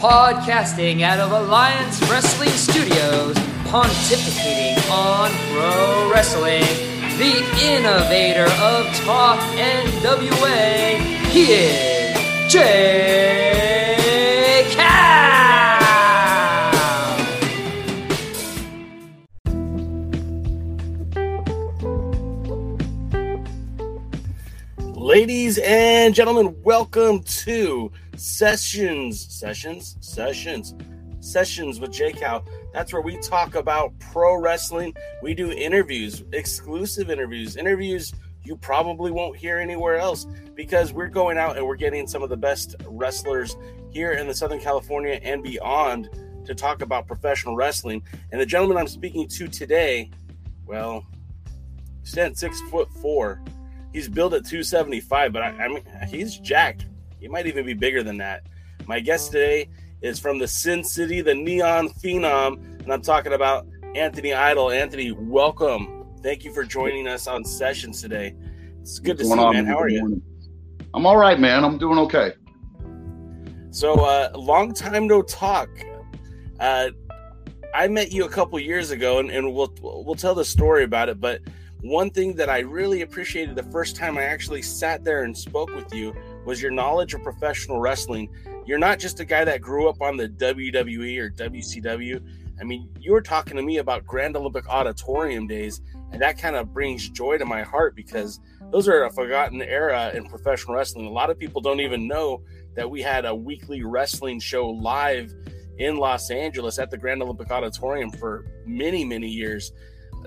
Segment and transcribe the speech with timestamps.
[0.00, 6.64] Podcasting out of Alliance Wrestling Studios, pontificating on pro wrestling,
[7.18, 10.96] the innovator of Talk NWA,
[11.28, 15.10] he is Jay Cal!
[24.94, 30.74] Ladies and gentlemen, welcome to Sessions, Sessions, Sessions,
[31.20, 32.44] Sessions with Jay Cal.
[32.72, 34.94] That's where we talk about pro wrestling.
[35.22, 38.12] We do interviews, exclusive interviews, interviews
[38.42, 42.28] you probably won't hear anywhere else because we're going out and we're getting some of
[42.28, 43.56] the best wrestlers
[43.90, 46.08] here in the Southern California and beyond
[46.44, 48.02] to talk about professional wrestling.
[48.32, 50.10] And the gentleman I'm speaking to today,
[50.66, 51.06] well,
[52.02, 53.42] stands six foot four
[53.92, 56.86] He's built at 275, but I, I mean, he's jacked.
[57.20, 58.46] He might even be bigger than that.
[58.86, 59.68] My guest today
[60.00, 64.70] is from the Sin City, the Neon Phenom, and I'm talking about Anthony Idol.
[64.70, 66.06] Anthony, welcome.
[66.22, 68.34] Thank you for joining us on sessions today.
[68.80, 69.66] It's good to see you, man.
[69.66, 70.22] How are you?
[70.94, 71.62] I'm all right, man.
[71.62, 72.32] I'm doing okay.
[73.70, 75.68] So, uh, long time no talk.
[76.58, 76.90] Uh,
[77.74, 81.08] I met you a couple years ago, and, and we'll we'll tell the story about
[81.08, 81.20] it.
[81.20, 81.42] But
[81.82, 85.74] one thing that I really appreciated the first time I actually sat there and spoke
[85.74, 88.28] with you was your knowledge of professional wrestling.
[88.66, 92.22] You're not just a guy that grew up on the WWE or WCW.
[92.60, 95.80] I mean, you were talking to me about Grand Olympic Auditorium days,
[96.12, 98.38] and that kind of brings joy to my heart because
[98.70, 101.06] those are a forgotten era in professional wrestling.
[101.06, 102.42] A lot of people don't even know
[102.74, 105.32] that we had a weekly wrestling show live
[105.78, 109.72] in Los Angeles at the Grand Olympic Auditorium for many, many years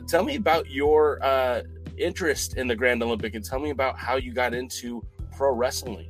[0.08, 1.61] tell me about your uh,
[1.98, 5.03] interest in the Grand Olympic and tell me about how you got into
[5.36, 6.09] pro wrestling.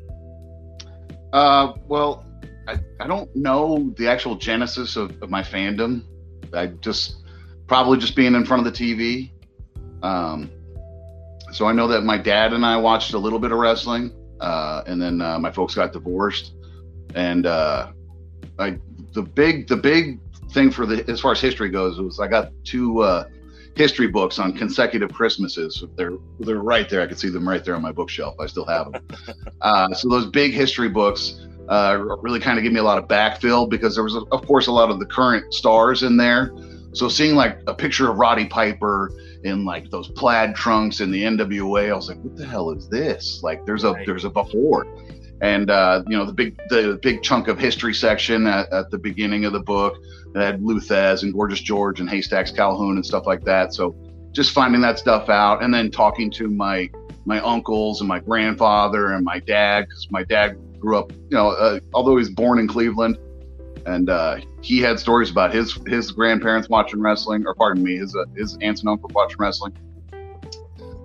[1.31, 2.25] Uh, well,
[2.67, 6.03] I, I don't know the actual genesis of, of my fandom.
[6.53, 7.23] I just
[7.67, 9.31] probably just being in front of the TV.
[10.03, 10.51] Um,
[11.51, 14.83] so I know that my dad and I watched a little bit of wrestling, uh,
[14.85, 16.53] and then uh, my folks got divorced,
[17.15, 17.91] and uh,
[18.59, 18.77] I
[19.13, 20.19] the big the big
[20.51, 23.25] thing for the as far as history goes was I got two uh,
[23.75, 25.83] history books on consecutive Christmases.
[25.95, 27.01] They're they're right there.
[27.01, 28.35] I can see them right there on my bookshelf.
[28.39, 29.07] I still have them.
[29.61, 31.39] uh, so those big history books
[31.69, 34.67] uh, really kind of give me a lot of backfill because there was, of course,
[34.67, 36.53] a lot of the current stars in there.
[36.93, 39.11] So seeing like a picture of Roddy Piper
[39.43, 42.87] in like those plaid trunks in the NWA, I was like, what the hell is
[42.87, 43.41] this?
[43.41, 44.85] Like there's a there's a before.
[45.41, 48.97] And uh, you know the big the big chunk of history section at, at the
[48.97, 49.97] beginning of the book
[50.33, 53.73] that had Lou Thesz and Gorgeous George and Haystacks Calhoun and stuff like that.
[53.73, 53.95] So
[54.31, 56.89] just finding that stuff out and then talking to my
[57.25, 61.51] my uncles and my grandfather and my dad because my dad grew up, you know,
[61.51, 63.17] uh, although he's born in Cleveland,
[63.85, 68.15] and uh, he had stories about his his grandparents watching wrestling, or pardon me, his
[68.15, 69.73] uh, his aunts and uncles watching wrestling.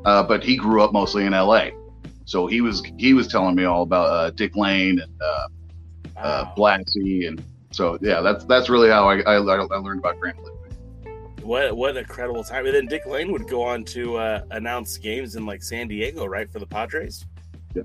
[0.05, 1.72] Uh, but he grew up mostly in L.A.,
[2.25, 5.47] so he was he was telling me all about uh, Dick Lane and uh,
[6.16, 6.55] wow.
[6.56, 10.59] Blassie and so yeah, that's that's really how I I, I learned about Grand Olympic.
[11.43, 12.67] What what a incredible time!
[12.67, 16.27] And then Dick Lane would go on to uh, announce games in like San Diego,
[16.27, 17.25] right, for the Padres.
[17.75, 17.83] Yeah.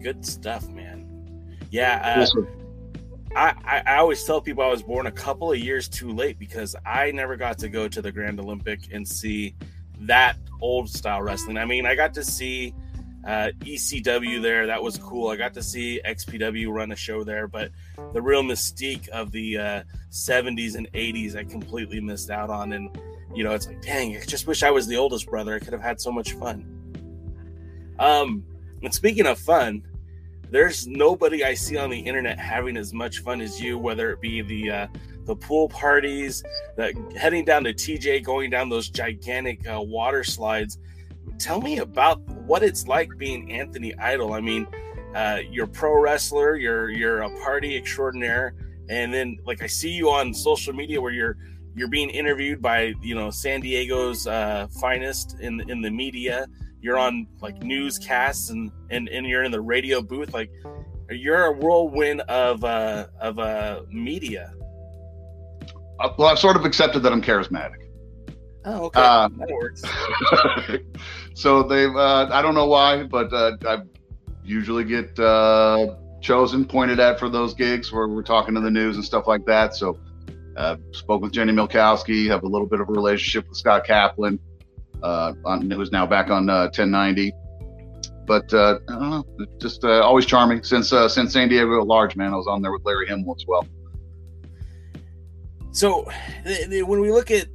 [0.00, 1.58] Good stuff, man.
[1.70, 2.26] Yeah.
[2.36, 2.42] Uh,
[3.36, 6.38] I, I, I always tell people I was born a couple of years too late
[6.38, 9.54] because I never got to go to the Grand Olympic and see
[10.00, 11.58] that old style wrestling.
[11.58, 12.74] I mean, I got to see
[13.28, 14.66] uh, ECW there.
[14.66, 15.28] That was cool.
[15.28, 17.70] I got to see XPW run a show there, but
[18.14, 22.72] the real mystique of the uh, 70s and 80s, I completely missed out on.
[22.72, 22.98] And,
[23.34, 25.54] you know, it's like, dang, I just wish I was the oldest brother.
[25.54, 26.64] I could have had so much fun.
[27.98, 28.44] Um,
[28.82, 29.82] and speaking of fun,
[30.50, 34.22] there's nobody I see on the internet having as much fun as you, whether it
[34.22, 34.86] be the uh,
[35.24, 36.42] the pool parties,
[36.76, 40.78] the heading down to TJ, going down those gigantic uh, water slides.
[41.38, 44.32] Tell me about what it's like being Anthony Idol.
[44.32, 44.66] I mean,
[45.14, 48.54] uh, you're a pro wrestler, you're you're a party extraordinaire,
[48.88, 51.36] and then like I see you on social media where you're
[51.74, 56.46] you're being interviewed by you know San Diego's uh, finest in in the media.
[56.80, 60.32] You're on like newscasts and and and you're in the radio booth.
[60.32, 60.50] Like
[61.10, 64.52] you're a whirlwind of uh, of uh, media.
[66.00, 67.88] Uh, well, I've sort of accepted that I'm charismatic.
[68.64, 69.00] Oh, okay.
[69.00, 69.82] Uh, that works.
[71.38, 73.82] so they've, uh, I don't know why, but uh, I
[74.42, 78.96] usually get uh, chosen, pointed at for those gigs where we're talking to the news
[78.96, 79.76] and stuff like that.
[79.76, 80.00] So
[80.56, 84.40] uh, spoke with Jenny Milkowski, have a little bit of a relationship with Scott Kaplan,
[85.00, 87.32] uh, on, who's now back on 1090.
[88.26, 89.24] but uh, I don't know,
[89.58, 90.64] just uh, always charming.
[90.64, 93.44] Since uh, since San Diego large, man, I was on there with Larry Himmel as
[93.46, 93.64] well.
[95.70, 96.10] So
[96.44, 97.46] when we look at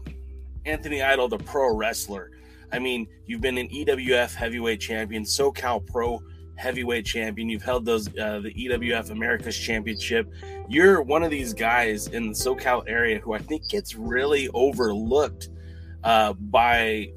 [0.65, 2.31] Anthony Idol, the pro wrestler,
[2.73, 6.19] I mean, you've been an EWF heavyweight champion, SoCal Pro
[6.55, 7.47] heavyweight champion.
[7.47, 10.27] You've held those uh, the EWF America's Championship.
[10.67, 15.49] You're one of these guys in the SoCal area who I think gets really overlooked
[16.03, 17.13] uh, by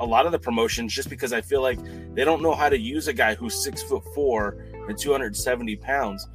[0.00, 1.78] a lot of the promotions just because I feel like
[2.14, 6.26] they don't know how to use a guy who's six foot four and 270 pounds.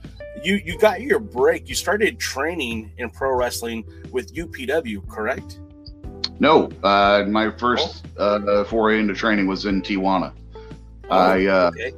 [0.43, 1.67] You you got your break.
[1.67, 5.59] You started training in pro wrestling with UPW, correct?
[6.39, 8.61] No, uh, my first oh.
[8.61, 10.33] uh, foray into training was in Tijuana.
[11.09, 11.93] Oh, I uh, okay.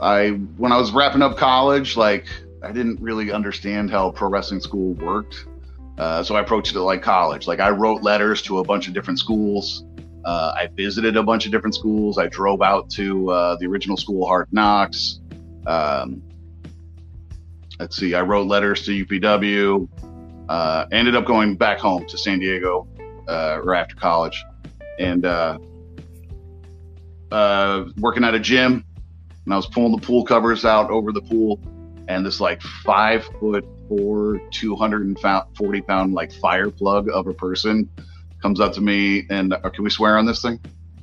[0.00, 2.26] I when I was wrapping up college, like
[2.62, 5.46] I didn't really understand how pro wrestling school worked.
[5.98, 7.46] Uh, so I approached it like college.
[7.46, 9.84] Like I wrote letters to a bunch of different schools.
[10.24, 12.18] Uh, I visited a bunch of different schools.
[12.18, 15.20] I drove out to uh, the original school, Hard Knocks.
[15.66, 16.22] Um,
[17.80, 18.14] let's see.
[18.14, 19.88] I wrote letters to UPW.
[20.48, 22.86] Uh, ended up going back home to San Diego
[23.28, 24.42] uh, right after college,
[24.98, 25.58] and uh,
[27.98, 28.84] working at a gym.
[29.44, 31.60] And I was pulling the pool covers out over the pool,
[32.08, 37.88] and this like five foot four, 240 pound like fire plug of a person
[38.42, 40.60] comes up to me and uh, can we swear on this thing?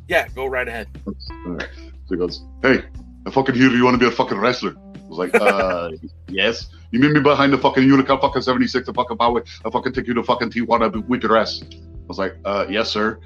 [0.08, 0.88] Yeah, go right ahead.
[1.04, 1.66] So
[2.10, 2.84] he goes, Hey,
[3.26, 4.76] I fucking hear you want to be a fucking wrestler.
[4.78, 5.92] I was like, uh,
[6.30, 6.68] yes.
[6.92, 9.44] You meet me behind the fucking Unica fucking 76 the fucking power.
[9.66, 11.62] I fucking take you to fucking Tijuana, whip your ass.
[12.06, 13.20] I was like, uh, yes, sir.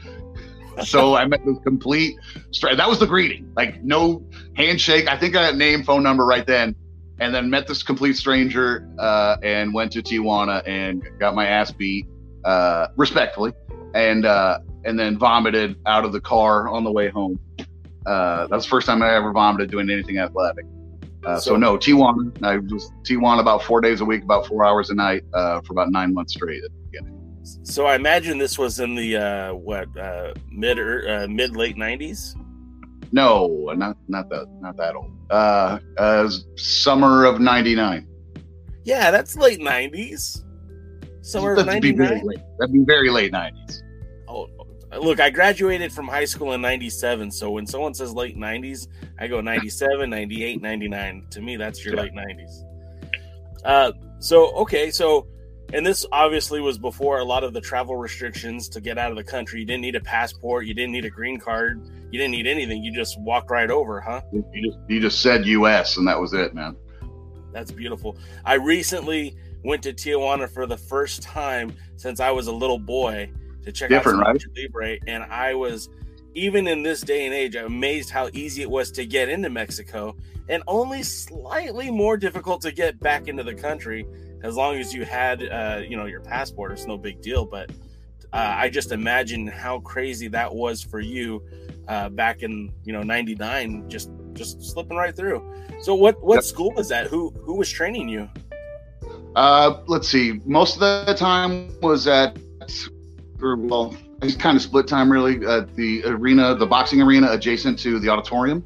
[0.84, 2.18] so I met this complete
[2.52, 2.78] straight.
[2.78, 3.52] That was the greeting.
[3.56, 4.24] Like no
[4.56, 5.08] handshake.
[5.08, 6.76] I think I had name, phone number right then
[7.20, 11.72] and then met this complete stranger uh, and went to Tijuana and got my ass
[11.72, 12.08] beat
[12.46, 13.54] uh, respectfully,
[13.94, 17.40] and uh, and then vomited out of the car on the way home.
[18.06, 20.66] Uh, that's the first time I ever vomited doing anything athletic.
[21.26, 22.32] Uh, so, so, no, Tijuana.
[22.44, 25.74] I was Tijuana about four days a week, about four hours a night uh, for
[25.74, 26.79] about nine months straight at the beginning.
[27.64, 29.88] So I imagine this was in the what
[30.52, 32.36] mid or mid late nineties.
[33.12, 35.12] No, not not that not that old.
[35.30, 38.08] Uh, uh summer of '99.
[38.84, 40.44] Yeah, that's late '90s.
[41.22, 42.24] Summer of '99.
[42.60, 43.82] That'd be very late '90s.
[44.28, 44.48] Oh,
[44.98, 47.32] look, I graduated from high school in 97.
[47.32, 48.88] So when someone says late 90s,
[49.20, 51.28] I go 97, 98, 99.
[51.32, 52.02] To me, that's your yeah.
[52.04, 52.64] late 90s.
[53.64, 54.92] Uh, so, okay.
[54.92, 55.28] So
[55.74, 59.18] and this obviously was before a lot of the travel restrictions to get out of
[59.18, 59.60] the country.
[59.60, 61.82] You didn't need a passport, you didn't need a green card,
[62.12, 62.84] you didn't need anything.
[62.84, 64.22] You just walked right over, huh?
[64.32, 65.98] You just, you just said U.S.
[65.98, 66.76] and that was it, man.
[67.52, 68.18] That's beautiful.
[68.46, 73.32] I recently went to Tijuana for the first time since I was a little boy
[73.64, 74.44] to check Different, out right?
[74.56, 75.90] Libre, and I was
[76.36, 80.16] even in this day and age amazed how easy it was to get into Mexico,
[80.48, 84.06] and only slightly more difficult to get back into the country
[84.44, 87.70] as long as you had uh, you know your passport it's no big deal but
[88.34, 91.44] uh, i just imagine how crazy that was for you
[91.88, 95.44] uh, back in you know 99 just just slipping right through.
[95.82, 97.08] So what what school was that?
[97.08, 98.30] Who who was training you?
[99.36, 100.40] Uh let's see.
[100.46, 102.38] Most of the time was at
[103.42, 107.78] or well it's kind of split time really at the arena the boxing arena adjacent
[107.80, 108.66] to the auditorium.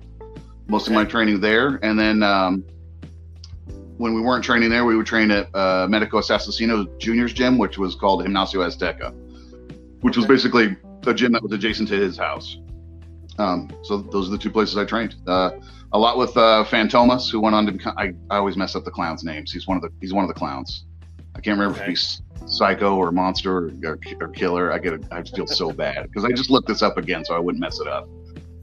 [0.67, 0.95] Most okay.
[0.95, 1.79] of my training there.
[1.83, 2.63] And then um,
[4.03, 7.77] when we weren't training there, we would train at uh, Medico Asesino Junior's gym, which
[7.77, 9.13] was called Gimnasio Azteca,
[10.01, 10.75] which was basically
[11.07, 12.57] a gym that was adjacent to his house.
[13.37, 15.15] Um, so those are the two places I trained.
[15.25, 15.51] Uh,
[15.93, 17.97] a lot with uh, Fantomas, who went on to become.
[17.97, 19.53] I, I always mess up the clown's names.
[19.53, 20.83] He's one of the he's one of the clowns.
[21.33, 21.83] I can't remember okay.
[21.83, 24.73] if he's psycho or monster or, or, or killer.
[24.73, 27.35] I get a, I feel so bad because I just looked this up again so
[27.35, 28.09] I wouldn't mess it up.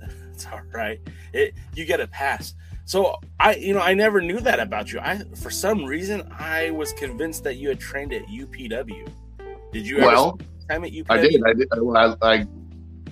[0.32, 0.98] It's all right.
[1.34, 2.54] It, you get a pass.
[2.90, 4.98] So I, you know, I never knew that about you.
[4.98, 9.08] I, for some reason, I was convinced that you had trained at UPW.
[9.72, 9.98] Did you?
[9.98, 11.06] Well, time at UPW?
[11.08, 11.40] I did.
[11.46, 11.68] I did.
[11.72, 12.46] I,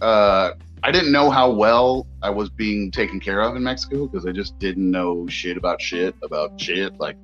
[0.00, 4.08] I, uh, I didn't know how well I was being taken care of in Mexico
[4.08, 6.99] because I just didn't know shit about shit about shit.
[6.99, 7.16] Like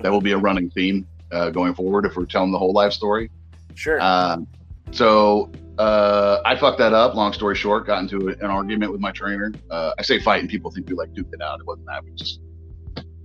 [0.00, 2.92] that will be a running theme uh, going forward if we're telling the whole life
[2.92, 3.30] story.
[3.76, 3.98] Sure.
[4.02, 4.46] Um,
[4.90, 7.14] so uh, I fucked that up.
[7.14, 9.52] Long story short, got into an argument with my trainer.
[9.70, 11.60] Uh, I say fight, and people think we like duked it out.
[11.60, 12.04] It wasn't that.
[12.04, 12.40] We just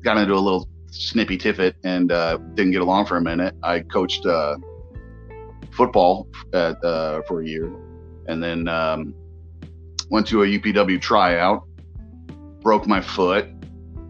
[0.03, 3.55] got into a little snippy tiffet and uh, didn't get along for a minute.
[3.61, 4.57] I coached uh,
[5.71, 7.71] football at, uh, for a year,
[8.27, 9.13] and then um,
[10.09, 11.63] went to a UPW tryout.
[12.61, 13.47] Broke my foot.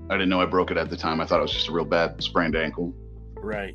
[0.10, 1.22] I didn't know I broke it at the time.
[1.22, 2.93] I thought it was just a real bad sprained ankle.
[3.36, 3.74] Right.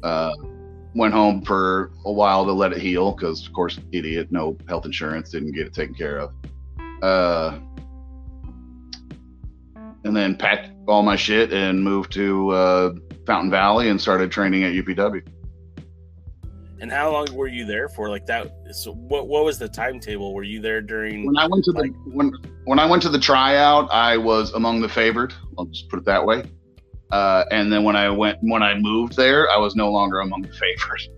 [0.94, 4.84] Went home for a while to let it heal because, of course, idiot, no health
[4.84, 6.32] insurance, didn't get it taken care of.
[7.02, 7.58] Uh,
[10.04, 12.94] and then packed all my shit and moved to uh,
[13.26, 15.26] Fountain Valley and started training at UPW.
[16.80, 18.10] And how long were you there for?
[18.10, 18.52] Like that?
[18.72, 19.26] So what?
[19.26, 20.34] What was the timetable?
[20.34, 21.24] Were you there during?
[21.24, 22.32] When I went to like, the when
[22.64, 25.32] when I went to the tryout, I was among the favored.
[25.56, 26.44] I'll just put it that way.
[27.10, 30.42] Uh, and then when I went when I moved there, I was no longer among
[30.42, 31.00] the favored.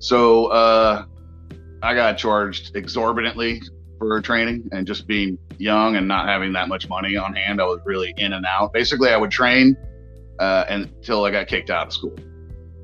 [0.00, 1.06] So uh,
[1.82, 3.62] I got charged exorbitantly
[3.98, 7.58] for training and just being young and not having that much money on hand.
[7.58, 8.74] I was really in and out.
[8.74, 9.74] Basically, I would train
[10.38, 12.16] uh, until I got kicked out of school.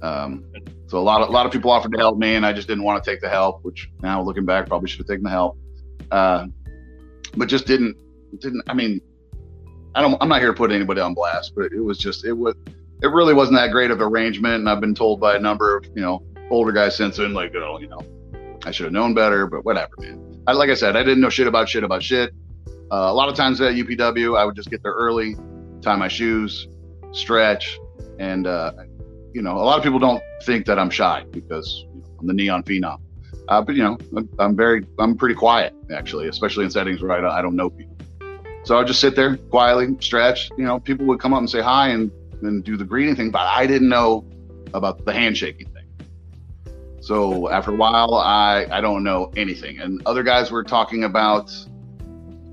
[0.03, 0.51] Um,
[0.87, 2.69] so a lot of a lot of people offered to help me, and I just
[2.69, 3.65] didn't want to take the help.
[3.65, 5.59] Which now looking back, probably should have taken the help,
[6.11, 6.47] uh,
[7.37, 7.97] but just didn't
[8.41, 8.63] didn't.
[8.69, 9.01] I mean,
[9.95, 10.17] I don't.
[10.21, 12.55] I'm not here to put anybody on blast, but it was just it was
[13.03, 14.55] it really wasn't that great of arrangement.
[14.55, 17.55] And I've been told by a number of you know older guys since then, like
[17.57, 18.01] oh, you know,
[18.65, 20.43] I should have known better, but whatever, man.
[20.47, 22.33] I, like I said, I didn't know shit about shit about shit.
[22.93, 25.37] Uh, a lot of times at UPW, I would just get there early,
[25.81, 26.67] tie my shoes,
[27.13, 27.79] stretch,
[28.19, 28.73] and uh,
[29.33, 32.27] you know, a lot of people don't think that I'm shy because you know, I'm
[32.27, 33.01] the neon phenom.
[33.49, 37.13] Uh, but you know, I'm, I'm, very, I'm pretty quiet actually, especially in settings where
[37.13, 37.97] I don't, I don't know people.
[38.65, 40.51] So I'll just sit there quietly, stretch.
[40.57, 42.11] You know, people would come up and say hi and,
[42.43, 44.25] and do the greeting thing, but I didn't know
[44.75, 45.81] about the handshaking thing.
[47.01, 49.81] So after a while, I I don't know anything.
[49.81, 51.51] And other guys were talking about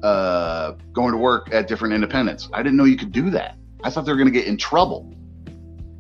[0.04, 2.50] uh, going to work at different independents.
[2.54, 3.58] I didn't know you could do that.
[3.84, 5.14] I thought they were going to get in trouble.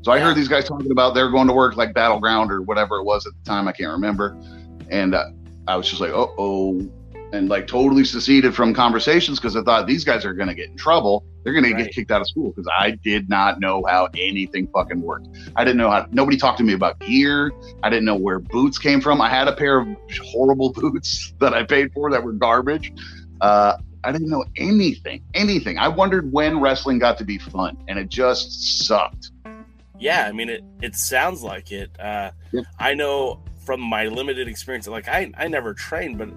[0.03, 2.97] So I heard these guys talking about they're going to work like Battleground or whatever
[2.97, 3.67] it was at the time.
[3.67, 4.37] I can't remember.
[4.89, 5.25] And uh,
[5.67, 6.89] I was just like, oh, oh,
[7.33, 10.69] and like totally seceded from conversations because I thought these guys are going to get
[10.69, 11.25] in trouble.
[11.43, 11.77] They're going right.
[11.77, 15.27] to get kicked out of school because I did not know how anything fucking worked.
[15.55, 16.07] I didn't know how.
[16.11, 17.51] Nobody talked to me about gear.
[17.83, 19.21] I didn't know where boots came from.
[19.21, 19.87] I had a pair of
[20.23, 22.93] horrible boots that I paid for that were garbage.
[23.41, 25.77] Uh, I didn't know anything, anything.
[25.77, 29.31] I wondered when wrestling got to be fun, and it just sucked.
[29.99, 30.63] Yeah, I mean it.
[30.81, 31.91] It sounds like it.
[31.99, 32.61] Uh, yeah.
[32.79, 34.87] I know from my limited experience.
[34.87, 36.29] Like I, I never trained, but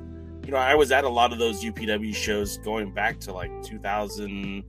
[0.44, 3.50] you know, I was at a lot of those UPW shows going back to like
[3.62, 4.64] 2000.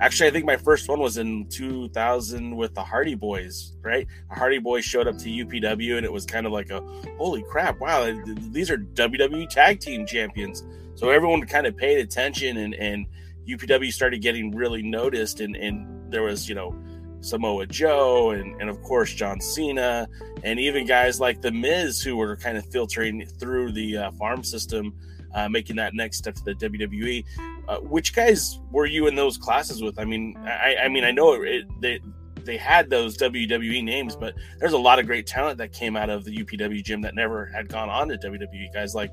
[0.00, 4.06] Actually, I think my first one was in 2000 with the Hardy Boys, right?
[4.30, 6.80] The Hardy Boys showed up to UPW and it was kind of like a
[7.18, 8.10] holy crap, wow,
[8.50, 10.64] these are WWE tag team champions.
[10.94, 13.06] So everyone kind of paid attention and, and
[13.46, 15.40] UPW started getting really noticed.
[15.40, 16.74] And, and there was, you know,
[17.20, 20.08] Samoa Joe and, and of course John Cena
[20.42, 24.42] and even guys like The Miz who were kind of filtering through the uh, farm
[24.42, 24.94] system,
[25.34, 27.24] uh, making that next step to the WWE.
[27.68, 29.98] Uh, which guys were you in those classes with?
[29.98, 32.00] I mean, I, I mean, I know it, they
[32.44, 36.10] they had those WWE names, but there's a lot of great talent that came out
[36.10, 38.72] of the UPW gym that never had gone on to WWE.
[38.72, 39.12] Guys like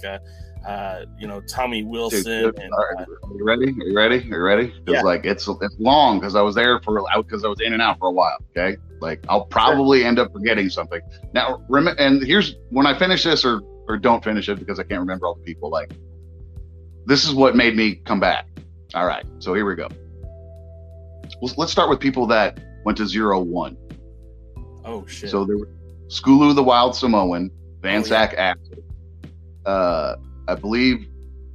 [0.65, 2.23] uh, you know, Tommy Wilson.
[2.23, 3.65] Dude, and, uh, are you ready?
[3.67, 4.17] Are you ready?
[4.17, 4.67] Are you ready?
[4.67, 5.01] Because yeah.
[5.01, 7.81] like it's it's long because I was there for out because I was in and
[7.81, 8.37] out for a while.
[8.51, 11.01] Okay, like I'll probably end up forgetting something.
[11.33, 14.83] Now, rem- and here's when I finish this or or don't finish it because I
[14.83, 15.69] can't remember all the people.
[15.69, 15.91] Like
[17.05, 18.47] this is what made me come back.
[18.93, 19.87] All right, so here we go.
[21.41, 23.77] Well, let's start with people that went to zero one.
[24.85, 25.29] Oh shit!
[25.29, 25.69] So there were
[26.07, 28.53] Skulu the Wild Samoan, Van oh, Sack yeah.
[29.65, 30.15] uh,
[30.47, 31.07] I believe,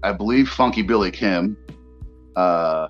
[0.03, 1.57] I believe Funky Billy Kim.
[2.37, 2.89] Uh,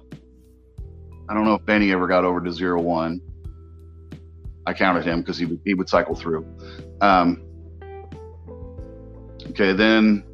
[1.29, 3.21] I don't know if Benny ever got over to zero one.
[4.67, 6.47] I counted him because he would he would cycle through.
[7.01, 7.43] Um,
[9.51, 10.25] okay, then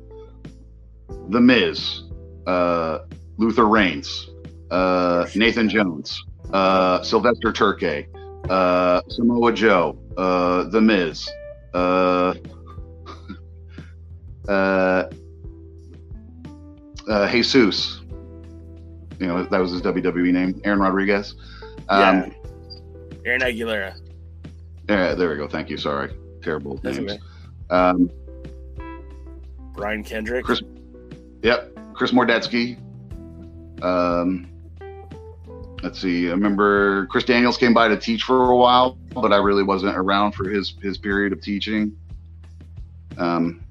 [1.29, 2.03] the Miz,
[2.47, 3.01] uh,
[3.39, 4.29] Luther Reigns,
[4.71, 6.23] uh, Nathan Jones,
[6.53, 8.07] uh, Sylvester Terkay,
[8.51, 11.29] uh, Samoa Joe, uh, the Miz,
[11.75, 12.35] uh,
[14.49, 15.05] uh,
[17.09, 18.01] uh, Jesus.
[19.19, 21.35] You know, that was his WWE name, Aaron Rodriguez.
[21.89, 22.31] Um, yeah.
[23.25, 23.95] Aaron Aguilera.
[24.89, 25.49] Yeah, there we go.
[25.49, 25.77] Thank you.
[25.77, 26.13] Sorry.
[26.43, 27.13] Terrible That's names.
[27.13, 27.23] Okay.
[27.71, 28.11] Um,
[29.75, 30.45] Brian Kendrick.
[30.45, 30.63] Chris,
[31.43, 31.77] yep.
[31.95, 32.79] Chris Mordetzky.
[33.83, 34.49] Um,
[35.83, 36.29] let's see.
[36.29, 39.97] I remember Chris Daniels came by to teach for a while, but I really wasn't
[39.97, 41.97] around for his his period of teaching.
[43.19, 43.65] Um,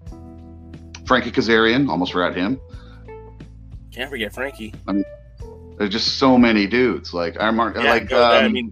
[1.05, 2.59] Frankie Kazarian, almost forgot him.
[3.97, 4.75] Can't forget Frankie.
[4.87, 5.05] I mean,
[5.79, 7.15] there's just so many dudes.
[7.15, 8.71] Like I mark, yeah, like um, I mean,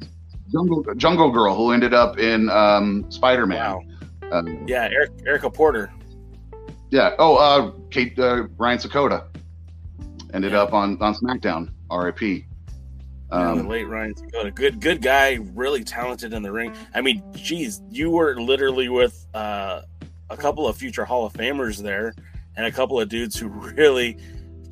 [0.51, 3.57] Jungle, Jungle Girl, who ended up in um, Spider Man.
[3.57, 3.83] Wow.
[4.31, 5.91] Um, yeah, Eric, Erica Porter.
[6.91, 7.15] Yeah.
[7.17, 9.25] Oh, uh, Kate uh, Ryan Sakoda
[10.31, 10.61] ended yeah.
[10.61, 11.71] up on on SmackDown.
[11.89, 12.45] R.I.P.
[13.31, 16.71] Um, yeah, late Ryan Sakoda, good good guy, really talented in the ring.
[16.93, 19.81] I mean, geez, you were literally with uh,
[20.29, 22.13] a couple of future Hall of Famers there,
[22.55, 24.19] and a couple of dudes who really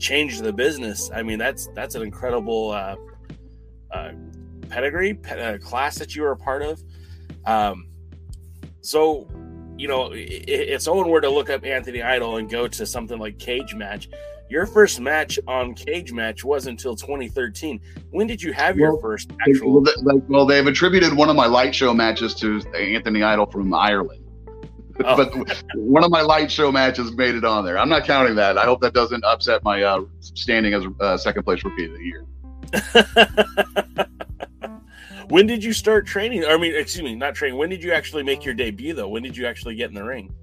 [0.04, 1.10] changed the business.
[1.16, 2.96] I mean, that's that's an incredible uh,
[3.92, 4.12] uh,
[4.70, 6.84] pedigree pe- uh, class that you were a part of.
[7.46, 7.88] Um,
[8.82, 9.28] so,
[9.78, 13.38] you know, if someone were to look up Anthony Idol and go to something like
[13.38, 14.08] Cagematch,
[14.50, 17.80] your first match on Cagematch was until 2013.
[18.12, 19.82] When did you have your first actual?
[19.82, 23.74] Well, they- well, they've attributed one of my light show matches to Anthony Idol from
[23.74, 24.23] Ireland.
[25.06, 25.18] Oh.
[25.34, 27.78] but one of my light show matches made it on there.
[27.78, 28.58] I'm not counting that.
[28.58, 32.04] I hope that doesn't upset my uh, standing as uh, second place rookie of the
[32.04, 32.26] year.
[35.30, 36.46] when did you start training?
[36.46, 37.58] I mean, excuse me, not training.
[37.58, 39.10] When did you actually make your debut, though?
[39.10, 40.34] When did you actually get in the ring?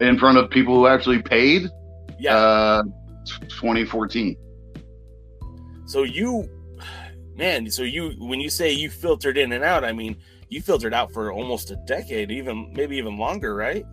[0.00, 1.68] In front of people who actually paid,
[2.18, 2.36] Yeah.
[2.36, 2.82] uh,
[3.48, 4.36] 2014.
[5.86, 6.48] so you,
[7.36, 10.16] man, so you, when you say you filtered in and out, I mean,
[10.52, 13.86] you filtered out for almost a decade, even maybe even longer, right?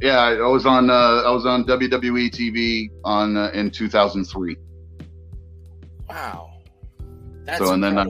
[0.00, 4.56] Yeah, I was on uh, I was on WWE TV on uh, in 2003.
[6.08, 6.50] Wow.
[7.44, 8.06] That's so and then I.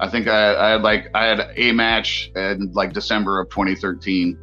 [0.00, 4.36] I think I, I had like I had a match in like December of 2013.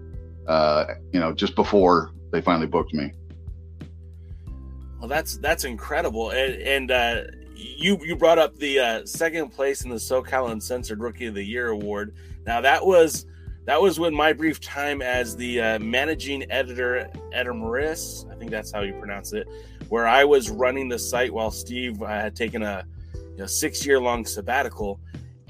[0.47, 3.11] Uh, you know, just before they finally booked me.
[4.99, 9.83] Well, that's that's incredible, and, and uh, you you brought up the uh, second place
[9.83, 12.15] in the SoCal Uncensored Rookie of the Year award.
[12.45, 13.25] Now that was
[13.65, 18.71] that was when my brief time as the uh, managing editor Maris, I think that's
[18.71, 19.47] how you pronounce it,
[19.89, 23.85] where I was running the site while Steve uh, had taken a you know, six
[23.85, 24.99] year long sabbatical,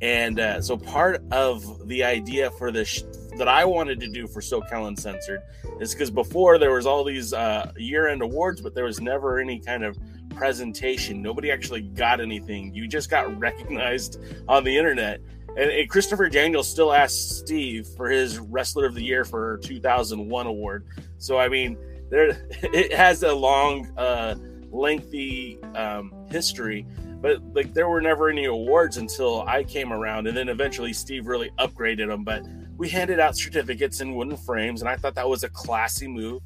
[0.01, 3.03] and uh, so part of the idea for this sh-
[3.37, 5.41] that I wanted to do for SoCal Uncensored
[5.79, 9.59] is because before there was all these uh, year-end awards, but there was never any
[9.59, 9.97] kind of
[10.35, 11.21] presentation.
[11.21, 12.73] Nobody actually got anything.
[12.73, 15.21] You just got recognized on the internet.
[15.57, 20.47] And, and Christopher Daniels still asked Steve for his Wrestler of the Year for 2001
[20.47, 20.85] award.
[21.17, 21.77] So I mean,
[22.09, 22.29] there
[22.61, 24.35] it has a long, uh,
[24.71, 26.85] lengthy um, history.
[27.21, 31.27] But like, there were never any awards until I came around, and then eventually Steve
[31.27, 32.23] really upgraded them.
[32.23, 32.43] But
[32.77, 36.41] we handed out certificates in wooden frames, and I thought that was a classy move.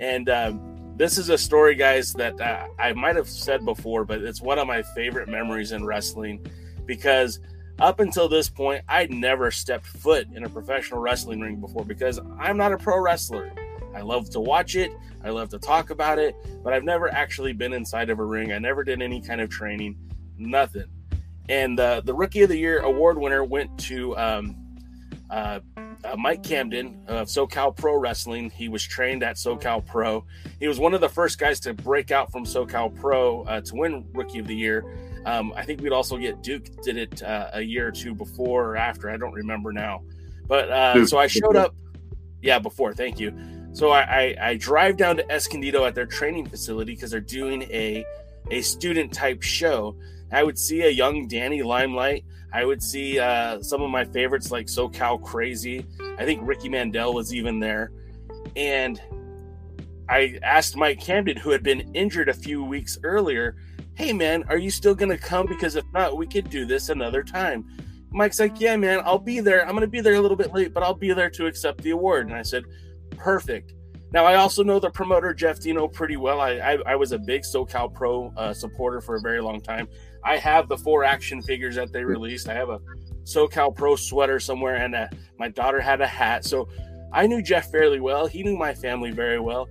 [0.00, 4.22] And um, this is a story, guys, that uh, I might have said before, but
[4.22, 6.44] it's one of my favorite memories in wrestling
[6.84, 7.38] because
[7.82, 12.20] up until this point, I'd never stepped foot in a professional wrestling ring before because
[12.38, 13.52] I'm not a pro wrestler.
[13.94, 14.92] I love to watch it,
[15.24, 18.52] I love to talk about it, but I've never actually been inside of a ring.
[18.52, 19.98] I never did any kind of training,
[20.38, 20.84] nothing.
[21.48, 24.56] And uh, the Rookie of the Year award winner went to um,
[25.28, 25.58] uh,
[26.04, 28.50] uh, Mike Camden of SoCal Pro Wrestling.
[28.50, 30.24] He was trained at SoCal Pro.
[30.60, 33.74] He was one of the first guys to break out from SoCal Pro uh, to
[33.74, 34.84] win Rookie of the Year.
[35.24, 38.70] Um, I think we'd also get Duke did it uh, a year or two before
[38.70, 39.10] or after.
[39.10, 40.02] I don't remember now.
[40.46, 41.74] But uh, so I showed up.
[42.40, 42.92] Yeah, before.
[42.92, 43.32] Thank you.
[43.72, 47.62] So I, I, I drive down to Escondido at their training facility because they're doing
[47.62, 48.04] a
[48.50, 49.96] a student type show.
[50.32, 52.24] I would see a young Danny Limelight.
[52.52, 55.86] I would see uh, some of my favorites like SoCal Crazy.
[56.18, 57.92] I think Ricky Mandel was even there.
[58.56, 59.00] And
[60.08, 63.56] I asked Mike Camden, who had been injured a few weeks earlier,
[63.94, 65.46] hey man, are you still to come?
[65.46, 67.66] Because if not, we could do this another time.
[68.10, 69.66] Mike's like, yeah, man, I'll be there.
[69.66, 71.90] I'm to be there a little bit late, but I'll be there to accept the
[71.90, 72.26] award.
[72.26, 72.64] And I said,
[73.16, 73.72] perfect.
[74.12, 76.40] Now, I also know the promoter, Jeff Dino, pretty well.
[76.40, 79.88] I, I, I was a big SoCal Pro uh, supporter for a very long time.
[80.22, 82.48] I have the four action figures that they released.
[82.48, 82.80] I have a
[83.24, 86.44] SoCal Pro sweater somewhere, and uh my daughter had a hat.
[86.44, 86.68] So
[87.12, 88.26] I knew Jeff fairly well.
[88.26, 89.68] He knew my family very well.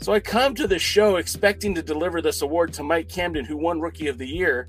[0.00, 3.56] So I come to the show expecting to deliver this award to Mike Camden, who
[3.56, 4.68] won Rookie of the Year.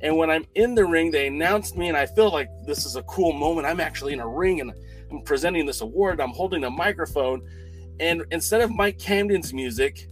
[0.00, 2.96] And when I'm in the ring, they announced me, and I feel like this is
[2.96, 3.66] a cool moment.
[3.66, 4.72] I'm actually in a ring and
[5.10, 6.20] I'm presenting this award.
[6.20, 7.40] I'm holding a microphone.
[8.00, 10.08] And instead of Mike Camden's music,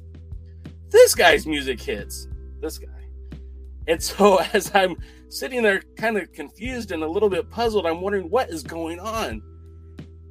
[0.91, 2.29] this guy's music hits.
[2.61, 2.89] This guy.
[3.89, 4.97] And so as I'm
[5.29, 9.01] sitting there kind of confused and a little bit puzzled, I'm wondering what is going
[9.01, 9.43] on.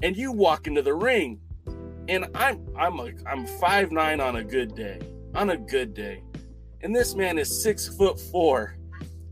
[0.02, 1.40] And you walk into the ring,
[2.12, 5.00] and I'm I'm like I'm five nine on a good day.
[5.34, 6.22] On a good day.
[6.82, 8.76] And this man is six foot four.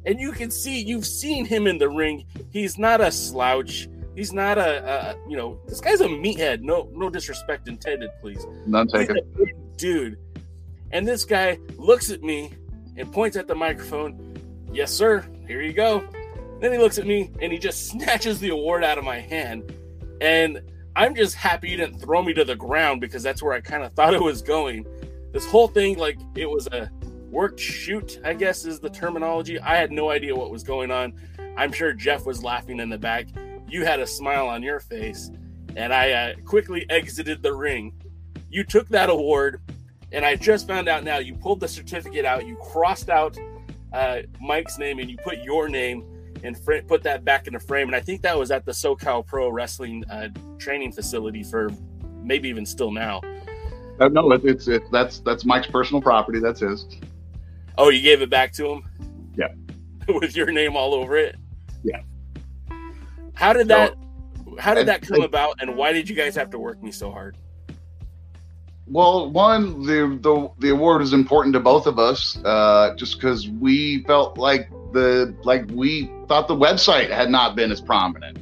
[0.05, 2.25] And you can see you've seen him in the ring.
[2.51, 3.89] He's not a slouch.
[4.15, 6.61] He's not a, a you know, this guy's a meathead.
[6.61, 8.45] No, no disrespect intended, please.
[8.65, 9.17] None taken.
[9.75, 10.17] dude.
[10.91, 12.53] And this guy looks at me
[12.95, 14.37] and points at the microphone.
[14.71, 15.25] Yes, sir.
[15.47, 16.07] Here you go.
[16.61, 19.73] Then he looks at me and he just snatches the award out of my hand.
[20.21, 20.61] And
[20.95, 23.83] I'm just happy you didn't throw me to the ground because that's where I kind
[23.83, 24.85] of thought it was going.
[25.31, 26.89] This whole thing, like it was a
[27.29, 29.59] worked shoot, I guess is the terminology.
[29.59, 31.13] I had no idea what was going on.
[31.57, 33.27] I'm sure Jeff was laughing in the back.
[33.67, 35.31] You had a smile on your face.
[35.75, 37.93] And I uh, quickly exited the ring.
[38.49, 39.61] You took that award,
[40.11, 43.37] and I just found out now you pulled the certificate out, you crossed out
[43.93, 46.03] uh, Mike's name, and you put your name.
[46.43, 47.87] And fr- put that back in the frame.
[47.87, 51.69] And I think that was at the SoCal Pro Wrestling uh, training facility for
[52.21, 53.21] maybe even still now.
[53.99, 56.39] Uh, no, it, it's it, that's that's Mike's personal property.
[56.39, 56.85] That's his.
[57.77, 58.83] Oh, you gave it back to him?
[59.37, 59.47] Yeah.
[60.07, 61.35] With your name all over it?
[61.83, 62.01] Yeah.
[63.33, 63.95] How did that
[64.57, 67.11] how did that come about and why did you guys have to work me so
[67.11, 67.37] hard?
[68.87, 73.47] Well, one, the the, the award is important to both of us, uh, just because
[73.47, 78.39] we felt like the like we thought the website had not been as prominent.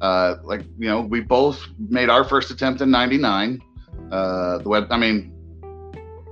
[0.00, 3.60] Uh, like you know, we both made our first attempt in '99.
[4.10, 5.32] Uh, the web, I mean,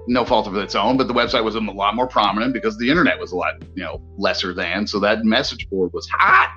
[0.07, 2.89] no fault of its own, but the website was a lot more prominent because the
[2.89, 4.87] internet was a lot you know lesser than.
[4.87, 6.51] So that message board was hot.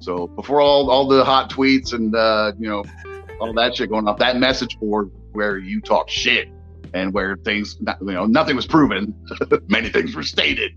[0.00, 2.84] So before all all the hot tweets and uh, you know
[3.40, 6.48] all that shit going off, that message board where you talk shit
[6.94, 9.14] and where things, you know, nothing was proven.
[9.68, 10.72] Many things were stated.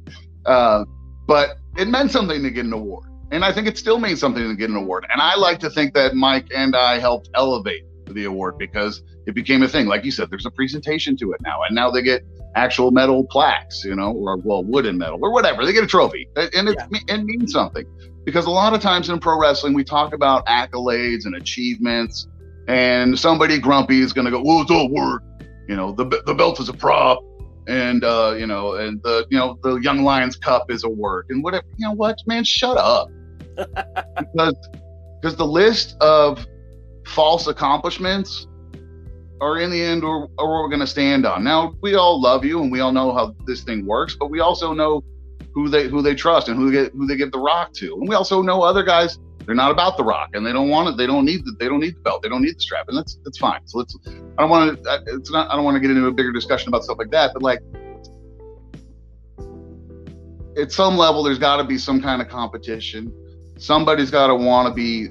[0.45, 0.83] Uh,
[1.27, 3.09] but it meant something to get an award.
[3.31, 5.05] And I think it still means something to get an award.
[5.11, 9.35] And I like to think that Mike and I helped elevate the award because it
[9.35, 9.85] became a thing.
[9.85, 11.61] Like you said, there's a presentation to it now.
[11.63, 12.23] And now they get
[12.55, 15.65] actual metal plaques, you know, or well, wooden metal or whatever.
[15.65, 16.29] They get a trophy.
[16.37, 17.15] And it, yeah.
[17.15, 17.85] it means something.
[18.23, 22.27] Because a lot of times in pro wrestling, we talk about accolades and achievements
[22.67, 25.23] and somebody grumpy is going to go, "Well, it's all work."
[25.67, 27.19] You know, the the belt is a prop,
[27.67, 31.27] and uh, you know, and the you know the Young Lions Cup is a work,
[31.29, 31.65] and whatever.
[31.77, 32.43] You know what, man?
[32.43, 33.09] Shut up,
[33.55, 34.69] because
[35.21, 36.45] because the list of
[37.05, 38.47] false accomplishments
[39.39, 41.43] are in the end or, or we're going to stand on.
[41.43, 44.39] Now we all love you and we all know how this thing works, but we
[44.39, 45.03] also know
[45.53, 48.07] who they who they trust and who they who they give the rock to, and
[48.07, 50.97] we also know other guys they're not about the rock, and they don't want it.
[50.97, 51.55] They don't need the.
[51.57, 52.21] They don't need the belt.
[52.21, 53.61] They don't need the strap, and that's that's fine.
[53.65, 53.97] So let's.
[54.05, 55.03] I don't want to.
[55.07, 55.49] It's not.
[55.49, 57.31] I don't want to get into a bigger discussion about stuff like that.
[57.33, 57.59] But like,
[60.61, 63.13] at some level, there's got to be some kind of competition.
[63.57, 65.07] Somebody's got to want to be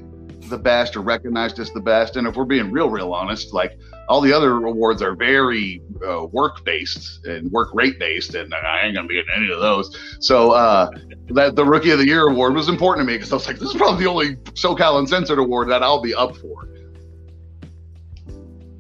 [0.49, 2.17] the best or recognized as the best.
[2.17, 3.79] And if we're being real, real honest, like
[4.09, 8.83] all the other awards are very uh, work based and work rate based, and I
[8.85, 9.97] ain't gonna be getting any of those.
[10.21, 10.91] So uh,
[11.29, 13.59] that the Rookie of the Year award was important to me because I was like,
[13.59, 16.69] this is probably the only SoCal Uncensored award that I'll be up for.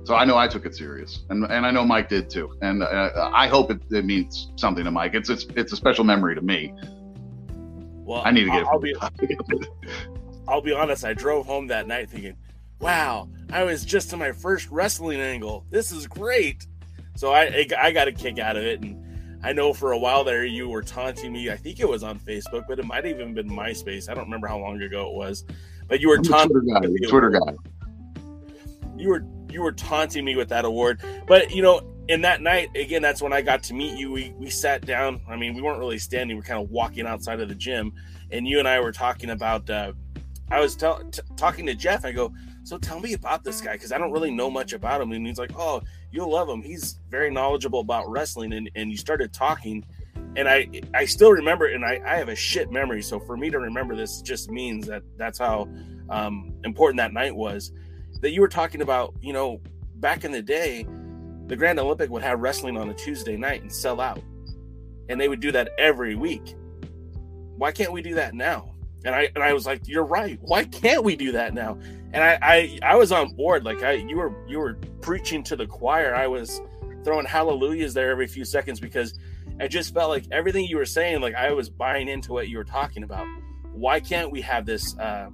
[0.04, 2.84] So I know I took it serious, and and I know Mike did too, and
[2.84, 5.14] uh, I hope it, it, means something to Mike.
[5.14, 6.72] It's, it's it's a special memory to me.
[8.04, 9.18] Well, I need to get I'll, it.
[9.18, 9.66] Be,
[10.48, 11.04] I'll be honest.
[11.04, 12.36] I drove home that night thinking,
[12.78, 15.64] wow, I was just in my first wrestling angle.
[15.70, 16.66] This is great.
[17.16, 20.24] So I I got a kick out of it, and I know for a while
[20.24, 21.50] there you were taunting me.
[21.50, 24.08] I think it was on Facebook, but it might have even been MySpace.
[24.08, 25.44] I don't remember how long ago it was,
[25.88, 27.08] but you were taunting Twitter guy.
[27.08, 27.54] Twitter guy.
[28.96, 31.92] You were you were taunting me with that award, but you know.
[32.08, 34.12] In that night, again, that's when I got to meet you.
[34.12, 35.20] We we sat down.
[35.28, 36.36] I mean, we weren't really standing.
[36.36, 37.92] We are kind of walking outside of the gym,
[38.30, 39.68] and you and I were talking about.
[39.68, 39.92] Uh,
[40.50, 42.04] I was t- t- talking to Jeff.
[42.04, 42.32] I go,
[42.62, 45.12] so tell me about this guy because I don't really know much about him.
[45.12, 46.62] And he's like, Oh, you'll love him.
[46.62, 48.52] He's very knowledgeable about wrestling.
[48.52, 49.84] And, and you started talking.
[50.36, 53.02] And I I still remember, and I, I have a shit memory.
[53.02, 55.68] So for me to remember this just means that that's how
[56.10, 57.72] um, important that night was.
[58.20, 59.60] That you were talking about, you know,
[59.96, 60.86] back in the day,
[61.46, 64.20] the Grand Olympic would have wrestling on a Tuesday night and sell out.
[65.08, 66.54] And they would do that every week.
[67.56, 68.75] Why can't we do that now?
[69.06, 70.38] And I and I was like, You're right.
[70.42, 71.78] Why can't we do that now?
[72.16, 73.64] and I, I I was on board.
[73.64, 76.14] Like I you were you were preaching to the choir.
[76.14, 76.60] I was
[77.04, 79.18] throwing hallelujahs there every few seconds because
[79.60, 82.56] I just felt like everything you were saying, like I was buying into what you
[82.56, 83.26] were talking about.
[83.72, 85.28] Why can't we have this uh,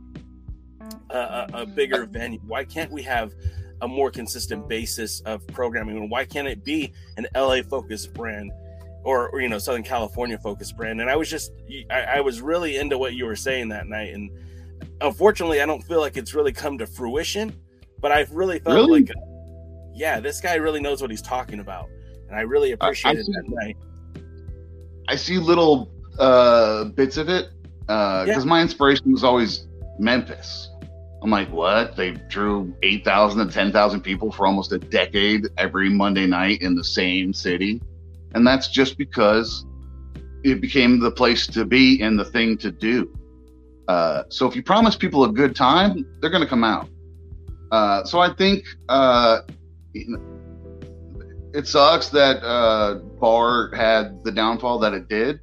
[1.11, 2.41] a, a bigger venue?
[2.47, 3.33] Why can't we have
[3.81, 5.97] a more consistent basis of programming?
[5.97, 8.51] And why can't it be an LA focused brand?
[9.05, 11.51] Or, or, you know southern california focused brand and i was just
[11.91, 14.31] I, I was really into what you were saying that night and
[15.01, 17.57] unfortunately, I don't feel like it's really come to fruition.
[18.01, 19.03] But I've really felt really?
[19.03, 19.13] like,
[19.95, 21.89] yeah, this guy really knows what he's talking about,
[22.29, 23.77] and I really appreciated that night.
[25.09, 28.45] I see little uh, bits of it because uh, yeah.
[28.45, 29.69] my inspiration was always
[30.01, 30.69] Memphis.
[31.23, 31.95] I'm like, what?
[31.95, 36.83] They drew 8,000 to 10,000 people for almost a decade every Monday night in the
[36.83, 37.81] same city.
[38.35, 39.67] And that's just because
[40.45, 43.13] it became the place to be and the thing to do.
[43.89, 46.89] Uh, so if you promise people a good time, they're going to come out.
[47.71, 49.41] Uh, so I think uh,
[49.95, 55.41] it sucks that uh, Bar had the downfall that it did,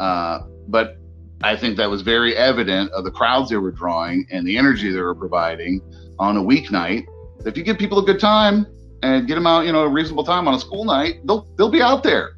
[0.00, 0.98] uh, but
[1.42, 4.90] I think that was very evident of the crowds they were drawing and the energy
[4.90, 5.80] they were providing
[6.18, 7.06] on a weeknight.
[7.44, 8.66] If you give people a good time
[9.04, 11.70] and get them out, you know, a reasonable time on a school night, they'll they'll
[11.70, 12.36] be out there.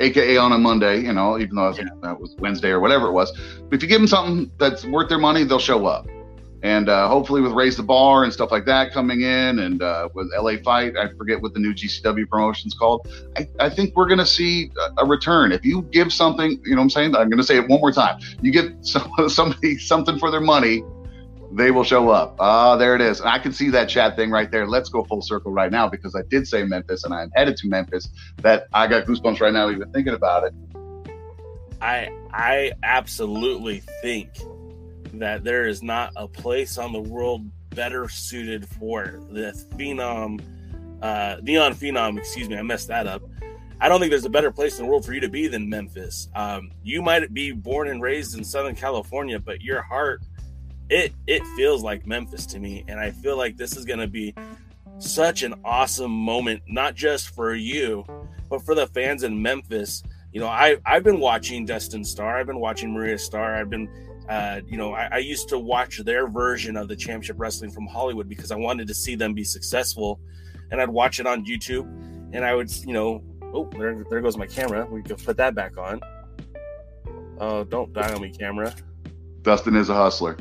[0.00, 2.08] aka on a Monday, you know, even though I think yeah.
[2.08, 3.30] that was Wednesday or whatever it was.
[3.68, 6.08] But if you give them something that's worth their money, they'll show up.
[6.64, 10.08] And uh, hopefully, with Raise the Bar and stuff like that coming in, and uh,
[10.14, 13.08] with LA Fight, I forget what the new GCW promotion's called.
[13.36, 15.50] I, I think we're to see a, a, return.
[15.50, 17.16] If you give something, you know what I'm saying?
[17.16, 18.20] I'm to say it one more time.
[18.42, 20.84] You give some, somebody something for their money,
[21.54, 22.36] they will show up.
[22.40, 23.20] Ah, there it is.
[23.20, 24.66] And I can see that chat thing right there.
[24.66, 27.68] Let's go full circle right now because I did say Memphis and I'm headed to
[27.68, 28.08] Memphis.
[28.38, 30.54] That I got goosebumps right now even thinking about it.
[31.80, 34.30] I I absolutely think
[35.14, 40.40] that there is not a place on the world better suited for the phenom,
[41.02, 42.18] uh, neon phenom.
[42.18, 43.22] Excuse me, I messed that up.
[43.80, 45.68] I don't think there's a better place in the world for you to be than
[45.68, 46.28] Memphis.
[46.36, 50.22] Um, you might be born and raised in Southern California, but your heart,
[50.88, 54.06] it it feels like Memphis to me, and I feel like this is going to
[54.06, 54.34] be
[54.98, 58.04] such an awesome moment, not just for you,
[58.48, 60.02] but for the fans in Memphis.
[60.32, 63.88] You know, I I've been watching Dustin Starr, I've been watching Maria Starr, I've been
[64.28, 67.86] uh, you know, I, I, used to watch their version of the championship wrestling from
[67.86, 70.20] Hollywood because I wanted to see them be successful.
[70.70, 71.86] And I'd watch it on YouTube
[72.32, 74.86] and I would, you know, oh, there, there goes my camera.
[74.86, 76.00] We can put that back on.
[77.38, 78.74] Oh, don't die on me, camera.
[79.42, 80.36] Dustin is a hustler.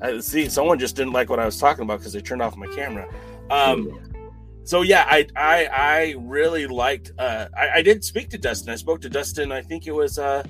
[0.00, 2.56] I, see, someone just didn't like what I was talking about because they turned off
[2.56, 3.08] my camera.
[3.50, 3.98] Um,
[4.64, 7.12] so yeah, I I I really liked.
[7.18, 8.70] Uh, I, I did speak to Dustin.
[8.70, 9.50] I spoke to Dustin.
[9.50, 10.42] I think it was uh,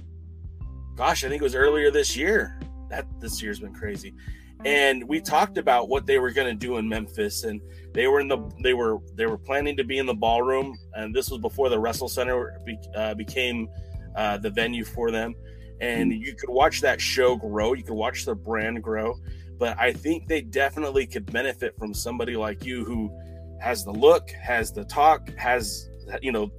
[0.97, 2.59] gosh, I think it was earlier this year.
[2.91, 4.15] That this year's been crazy.
[4.65, 7.61] And we talked about what they were going to do in Memphis, and
[7.93, 11.15] they were in the they were they were planning to be in the ballroom, and
[11.15, 13.69] this was before the Wrestle Center be, uh, became
[14.17, 15.35] uh, the venue for them.
[15.81, 19.15] And you could watch that show grow, you could watch the brand grow.
[19.59, 23.11] But I think they definitely could benefit from somebody like you who
[23.61, 25.89] has the look, has the talk, has
[26.23, 26.51] you know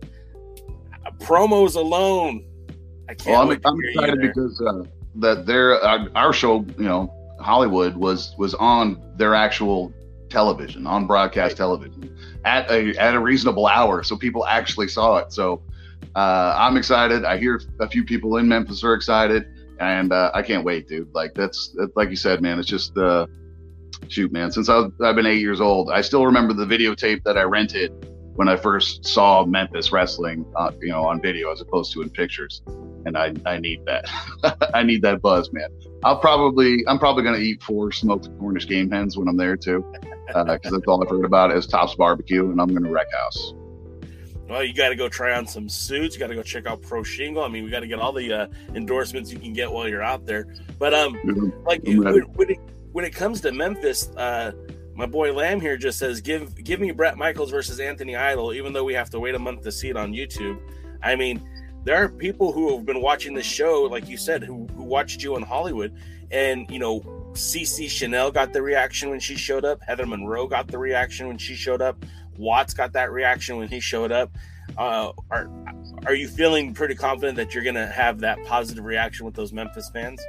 [1.20, 2.46] promos alone
[3.10, 3.50] I can't.
[3.50, 4.84] Well, I'm, I'm excited because uh,
[5.16, 9.92] that their uh, our show, you know, Hollywood was was on their actual
[10.30, 11.58] television, on broadcast right.
[11.58, 15.34] television, at a at a reasonable hour, so people actually saw it.
[15.34, 15.64] So
[16.16, 17.26] uh, I'm excited.
[17.26, 19.48] I hear a few people in Memphis are excited,
[19.80, 21.14] and uh, I can't wait, dude.
[21.14, 22.60] Like that's, like you said, man.
[22.60, 23.28] It's just uh,
[24.08, 24.52] shoot, man.
[24.52, 27.92] Since I've, I've been eight years old, I still remember the videotape that I rented
[28.36, 32.10] when I first saw Memphis wrestling, uh, you know, on video as opposed to in
[32.10, 32.62] pictures
[33.06, 34.06] and I, I need that.
[34.74, 35.70] I need that buzz, man.
[36.04, 39.86] I'll probably I'm probably gonna eat four smoked Cornish game hens when I'm there too,
[40.28, 43.54] because uh, that's all I've heard about is Tops Barbecue, and I'm gonna wreck house.
[44.50, 46.16] Well, you got to go try on some suits.
[46.16, 47.44] You got to go check out Pro Shingle.
[47.44, 50.02] I mean, we got to get all the uh, endorsements you can get while you're
[50.02, 50.48] out there.
[50.80, 51.68] But um, mm-hmm.
[51.68, 52.60] like when, when, it,
[52.92, 54.52] when it comes to Memphis, uh,
[54.96, 58.74] my boy Lamb here just says, "Give give me Brett Michaels versus Anthony Idol," even
[58.74, 60.60] though we have to wait a month to see it on YouTube.
[61.02, 61.42] I mean,
[61.86, 65.24] there are people who have been watching this show, like you said, who, who watched
[65.24, 65.96] you in Hollywood,
[66.32, 67.00] and you know,
[67.32, 69.80] CC Chanel got the reaction when she showed up.
[69.88, 72.04] Heather Monroe got the reaction when she showed up.
[72.40, 74.32] Watts got that reaction when he showed up.
[74.78, 75.50] Uh, are
[76.06, 79.90] are you feeling pretty confident that you're gonna have that positive reaction with those Memphis
[79.94, 80.22] fans?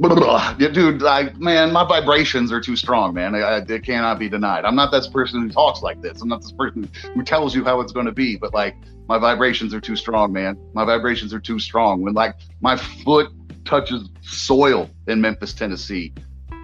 [0.58, 3.34] Dude, like, man, my vibrations are too strong, man.
[3.34, 4.64] It cannot be denied.
[4.64, 6.22] I'm not this person who talks like this.
[6.22, 8.36] I'm not this person who tells you how it's going to be.
[8.36, 8.76] But like,
[9.08, 10.56] my vibrations are too strong, man.
[10.72, 12.00] My vibrations are too strong.
[12.00, 13.30] When like my foot
[13.64, 16.14] touches soil in Memphis, Tennessee,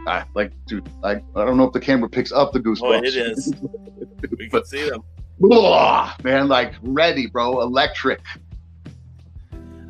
[0.06, 2.80] I, like, dude, I, I don't know if the camera picks up the goosebumps.
[2.82, 3.52] Oh, it is.
[4.38, 5.02] we can see them.
[5.38, 8.20] Blah, man, like ready, bro, electric.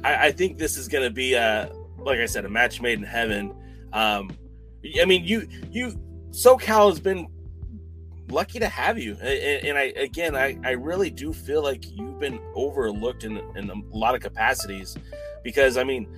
[0.03, 1.71] I, I think this is going to be a
[2.07, 3.55] like I said, a match made in heaven.
[3.93, 4.31] Um,
[5.01, 6.01] I mean, you you
[6.31, 7.27] SoCal has been
[8.29, 12.21] lucky to have you, and, and I again, I I really do feel like you've
[12.21, 14.97] been overlooked in in a lot of capacities,
[15.43, 16.09] because I mean,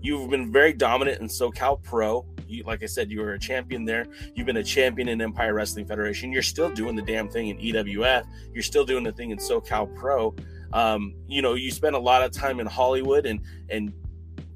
[0.00, 2.26] you've been very dominant in SoCal Pro.
[2.48, 4.06] You, like I said, you were a champion there.
[4.34, 6.32] You've been a champion in Empire Wrestling Federation.
[6.32, 8.24] You're still doing the damn thing in EWF.
[8.52, 10.34] You're still doing the thing in SoCal Pro.
[10.72, 13.92] Um, you know, you spent a lot of time in Hollywood and and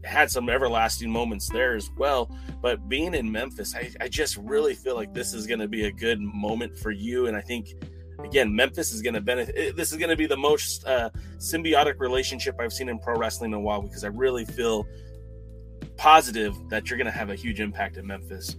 [0.05, 2.31] had some everlasting moments there as well.
[2.61, 5.87] But being in Memphis, I, I just really feel like this is going to be
[5.87, 7.27] a good moment for you.
[7.27, 7.69] And I think,
[8.23, 9.55] again, Memphis is going to benefit.
[9.57, 13.17] Eh, this is going to be the most uh, symbiotic relationship I've seen in pro
[13.17, 14.87] wrestling in a while because I really feel
[16.03, 18.57] positive that you're going to have a huge impact in Memphis.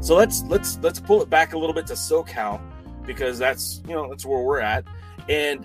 [0.00, 2.60] So let's let's let's pull it back a little bit to SoCal
[3.06, 4.84] because that's you know that's where we're at
[5.28, 5.64] and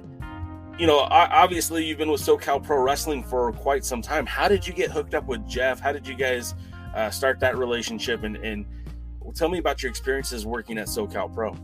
[0.77, 4.65] you know obviously you've been with socal pro wrestling for quite some time how did
[4.65, 6.53] you get hooked up with jeff how did you guys
[6.95, 8.65] uh, start that relationship and, and
[9.33, 11.55] tell me about your experiences working at SoCal Pro.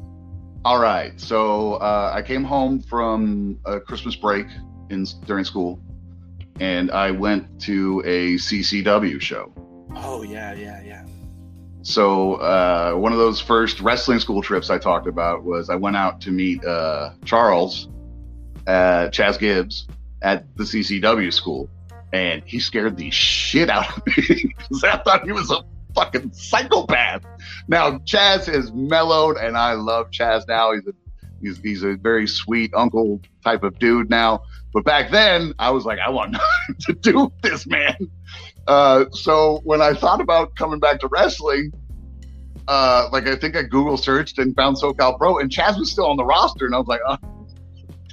[0.63, 1.19] All right.
[1.19, 4.45] So uh, I came home from a Christmas break
[4.89, 5.79] in during school,
[6.59, 9.51] and I went to a CCW show.
[9.95, 11.05] Oh yeah, yeah, yeah.
[11.81, 15.95] So uh, one of those first wrestling school trips I talked about was I went
[15.95, 17.89] out to meet uh, Charles,
[18.67, 19.87] uh, Chaz Gibbs,
[20.21, 21.69] at the CCW school,
[22.13, 25.63] and he scared the shit out of me because I thought he was a
[25.95, 27.23] fucking psychopath.
[27.67, 30.73] Now Chaz is mellowed, and I love Chaz now.
[30.73, 30.93] He's a
[31.41, 34.41] he's, he's a very sweet uncle type of dude now.
[34.73, 36.31] But back then, I was like, I want
[36.67, 38.09] nothing to do with this, man.
[38.67, 41.73] Uh, so when I thought about coming back to wrestling,
[42.67, 46.07] uh, like I think I Google searched and found SoCal Pro, and Chaz was still
[46.07, 47.17] on the roster, and I was like, oh,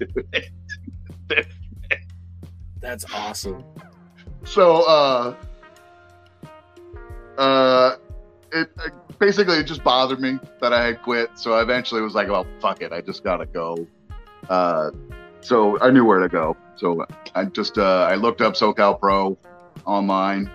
[2.80, 3.64] That's awesome.
[4.44, 5.34] So, uh,
[7.38, 7.96] uh,
[8.52, 8.70] it,
[9.18, 11.30] basically it just bothered me that I had quit.
[11.38, 13.86] So I eventually was like, well, fuck it, I just gotta go.
[14.48, 14.90] Uh,
[15.40, 16.56] so I knew where to go.
[16.76, 19.38] So I just uh, I looked up SoCal Pro
[19.84, 20.50] online,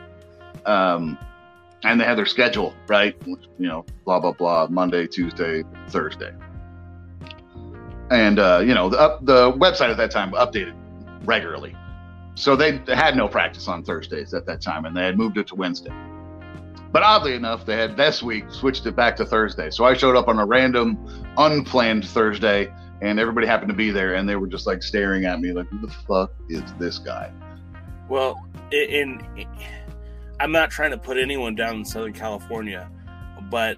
[0.65, 1.17] um,
[1.84, 3.15] and they had their schedule right.
[3.26, 6.34] You know, blah blah blah, Monday, Tuesday, Thursday,
[8.10, 10.76] and uh, you know the the website at that time updated
[11.26, 11.76] regularly.
[12.36, 15.48] So they had no practice on Thursdays at that time, and they had moved it
[15.48, 15.93] to Wednesday.
[16.93, 19.71] But oddly enough, they had this week switched it back to Thursday.
[19.71, 20.95] So I showed up on a random,
[21.38, 25.41] unplanned Thursday, and everybody happened to be there, and they were just like staring at
[25.41, 27.32] me, like, "Who the fuck is this guy?"
[28.08, 28.39] Well,
[28.71, 29.47] in, in
[30.39, 32.88] I'm not trying to put anyone down in Southern California,
[33.49, 33.77] but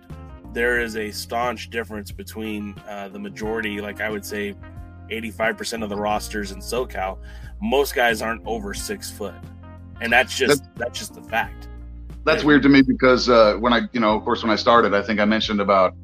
[0.52, 4.56] there is a staunch difference between uh, the majority, like I would say,
[5.10, 7.20] 85% of the rosters in SoCal.
[7.62, 9.36] Most guys aren't over six foot,
[10.02, 11.70] and that's just that's, that's just the fact.
[12.26, 14.94] That's weird to me because uh, when I, you know, of course, when I started,
[14.96, 15.96] I think I mentioned about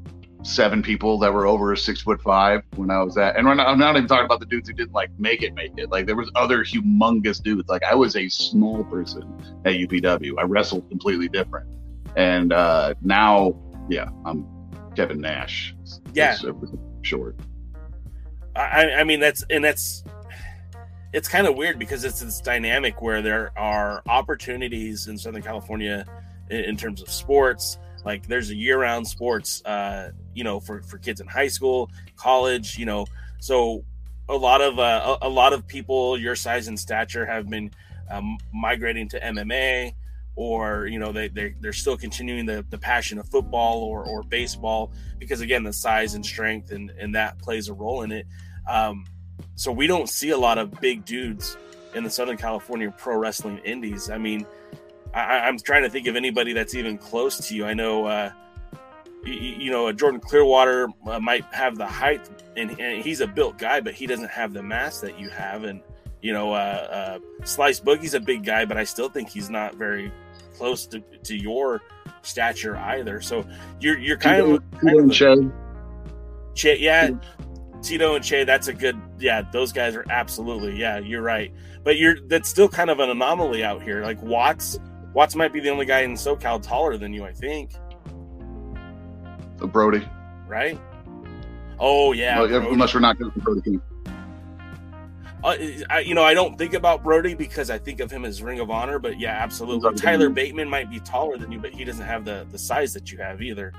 [0.44, 3.80] seven people that were over six foot five when I was at, and not, I'm
[3.80, 5.90] not even talking about the dudes who didn't like make it, make it.
[5.90, 7.68] Like there was other humongous dudes.
[7.70, 9.24] Like I was a small person
[9.66, 10.34] at UPW.
[10.38, 11.68] I wrestled completely different,
[12.16, 13.56] and uh, now,
[13.90, 14.48] yeah, I'm
[14.96, 15.76] Kevin Nash.
[16.14, 16.38] Yeah,
[17.02, 17.36] short.
[18.56, 20.04] I, I mean that's and that's
[21.14, 26.06] it's kind of weird because it's this dynamic where there are opportunities in Southern California
[26.50, 27.78] in, in terms of sports.
[28.06, 32.78] Like there's a year-round sports, uh, you know, for for kids in high school, college,
[32.78, 33.06] you know.
[33.40, 33.84] So
[34.30, 37.72] a lot of uh, a, a lot of people your size and stature have been
[38.10, 39.94] um, migrating to MMA,
[40.36, 44.24] or you know they they they're still continuing the, the passion of football or or
[44.24, 48.26] baseball because again the size and strength and and that plays a role in it.
[48.68, 49.06] Um,
[49.56, 51.58] so we don't see a lot of big dudes
[51.94, 54.10] in the Southern California pro wrestling indies.
[54.10, 54.46] I mean,
[55.14, 57.66] I, am trying to think of anybody that's even close to you.
[57.66, 58.32] I know, uh,
[59.26, 63.58] you, you, know, Jordan Clearwater uh, might have the height, and, and, he's a built
[63.58, 65.64] guy, but he doesn't have the mass that you have.
[65.64, 65.82] And
[66.22, 69.76] you know, uh, uh, Slice Boogie's a big guy, but I still think he's not
[69.76, 70.12] very
[70.56, 71.82] close to, to your
[72.22, 73.22] stature either.
[73.22, 73.46] So
[73.80, 75.52] you're you're kind Tito, of, kind Tito of a,
[76.54, 77.20] Che, yeah, Tito
[77.90, 78.44] and Che.
[78.44, 79.42] That's a good yeah.
[79.52, 81.00] Those guys are absolutely yeah.
[81.00, 84.02] You're right, but you're that's still kind of an anomaly out here.
[84.04, 84.80] Like Watts,
[85.14, 87.24] Watts might be the only guy in SoCal taller than you.
[87.24, 87.72] I think.
[89.58, 90.08] Brody,
[90.48, 90.80] right?
[91.80, 93.82] Oh yeah, well, unless we're not going to Brody King.
[95.44, 95.56] Uh,
[95.90, 98.60] I, you know, I don't think about Brody because I think of him as Ring
[98.60, 99.92] of Honor, but yeah, absolutely.
[99.96, 103.12] Tyler Bateman might be taller than you, but he doesn't have the the size that
[103.12, 103.74] you have either.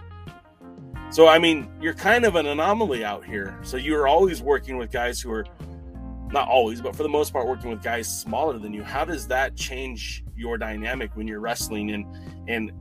[1.13, 3.59] So I mean, you're kind of an anomaly out here.
[3.63, 5.45] So you're always working with guys who are
[6.33, 8.83] not always, but for the most part, working with guys smaller than you.
[8.83, 11.91] How does that change your dynamic when you're wrestling?
[11.91, 12.07] And
[12.49, 12.73] and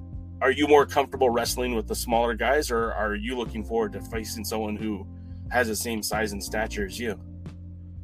[0.41, 4.01] are you more comfortable wrestling with the smaller guys, or are you looking forward to
[4.01, 5.05] facing someone who
[5.51, 7.19] has the same size and stature as you?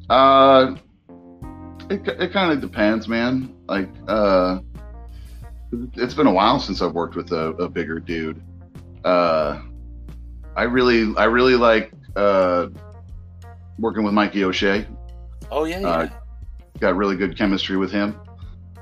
[0.09, 0.75] Uh,
[1.89, 3.55] it it kind of depends, man.
[3.69, 4.59] Like, uh,
[5.93, 8.43] it's been a while since I've worked with a, a bigger dude.
[9.05, 9.61] Uh,
[10.58, 12.68] I really, I really like uh,
[13.78, 14.88] working with Mikey O'Shea.
[15.51, 15.88] Oh yeah, yeah.
[15.88, 16.10] Uh,
[16.80, 18.20] got really good chemistry with him.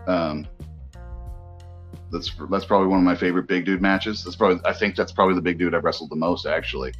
[0.08, 0.48] Um,
[2.14, 4.24] that's that's probably one of my favorite big dude matches.
[4.24, 6.94] That's probably I think that's probably the big dude I've wrestled the most actually.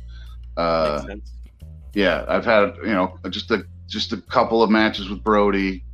[0.58, 1.06] Uh,
[1.94, 5.86] yeah, I've had you know just a just a couple of matches with Brody.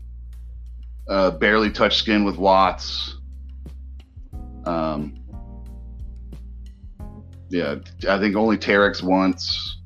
[1.08, 3.18] Uh, barely touched skin with Watts.
[4.66, 5.21] Um,
[7.52, 7.76] yeah,
[8.10, 9.78] I think only Terex once.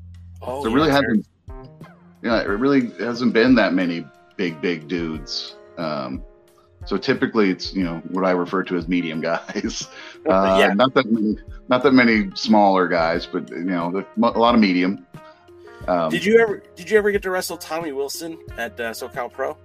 [0.42, 1.26] Oh, so it really hasn't.
[2.22, 4.06] Yeah, it really hasn't been that many
[4.36, 5.56] big, big dudes.
[5.76, 6.22] Um,
[6.86, 9.88] So typically, it's you know what I refer to as medium guys.
[10.26, 10.74] Uh, yeah.
[10.74, 11.38] Not that many,
[11.68, 15.06] not that many smaller guys, but you know a lot of medium.
[15.86, 19.30] Um, did you ever did you ever get to wrestle Tommy Wilson at uh, SoCal
[19.30, 19.56] Pro?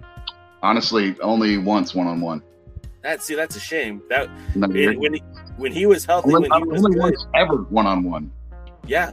[0.62, 2.44] Honestly, only once one on one.
[3.02, 4.02] That see, that's a shame.
[4.08, 5.20] That it, when he
[5.56, 8.30] when he was healthy, only, when he was only good, once ever one on one.
[8.86, 9.10] Yeah,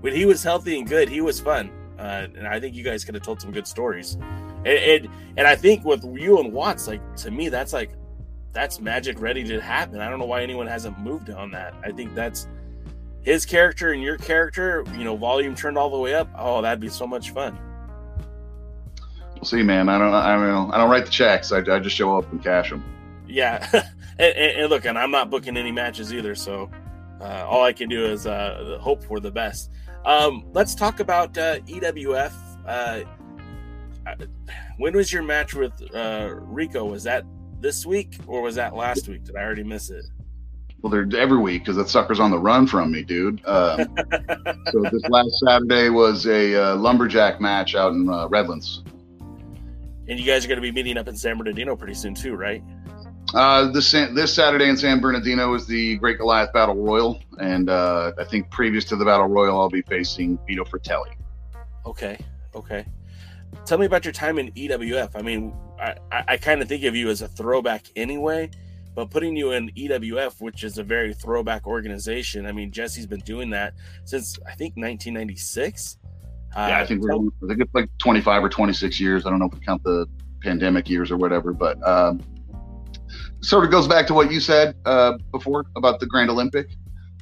[0.00, 3.04] when he was healthy and good, he was fun, uh, and I think you guys
[3.04, 4.14] could have told some good stories.
[4.14, 7.90] And, and and I think with you and Watts, like to me, that's like
[8.52, 10.00] that's magic ready to happen.
[10.00, 11.74] I don't know why anyone hasn't moved on that.
[11.84, 12.46] I think that's
[13.22, 16.28] his character and your character, you know, volume turned all the way up.
[16.36, 17.58] Oh, that'd be so much fun.
[19.40, 19.88] We'll see, man.
[19.88, 20.70] I don't, I don't.
[20.72, 21.52] I don't write the checks.
[21.52, 22.82] I, I just show up and cash them.
[23.28, 23.66] Yeah,
[24.18, 26.70] and, and, look, and I'm not booking any matches either, so
[27.20, 29.70] uh, all I can do is uh, hope for the best.
[30.04, 32.32] Um, let's talk about uh, EWF.
[32.66, 33.02] Uh,
[34.06, 34.14] uh,
[34.78, 36.84] when was your match with uh, Rico?
[36.86, 37.24] Was that
[37.60, 39.24] this week or was that last week?
[39.24, 40.04] Did I already miss it?
[40.80, 43.44] Well, they're every week because that sucker's on the run from me, dude.
[43.44, 43.78] Uh,
[44.70, 48.82] so this last Saturday was a uh, lumberjack match out in uh, Redlands.
[50.08, 52.34] And you guys are going to be meeting up in San Bernardino pretty soon too,
[52.34, 52.62] right?
[53.34, 58.12] Uh, this this Saturday in San Bernardino is the Great Goliath Battle Royal, and uh,
[58.18, 61.10] I think previous to the Battle Royal, I'll be facing Vito Fratelli.
[61.84, 62.18] Okay,
[62.54, 62.86] okay.
[63.66, 65.10] Tell me about your time in EWF.
[65.14, 68.50] I mean, I, I, I kind of think of you as a throwback anyway,
[68.94, 73.20] but putting you in EWF, which is a very throwback organization, I mean, Jesse's been
[73.20, 75.97] doing that since I think 1996.
[76.56, 79.26] Uh, yeah, I think we're, I think it's like 25 or 26 years.
[79.26, 80.06] I don't know if we count the
[80.42, 82.22] pandemic years or whatever, but um,
[83.40, 86.68] sort of goes back to what you said uh, before about the Grand Olympic.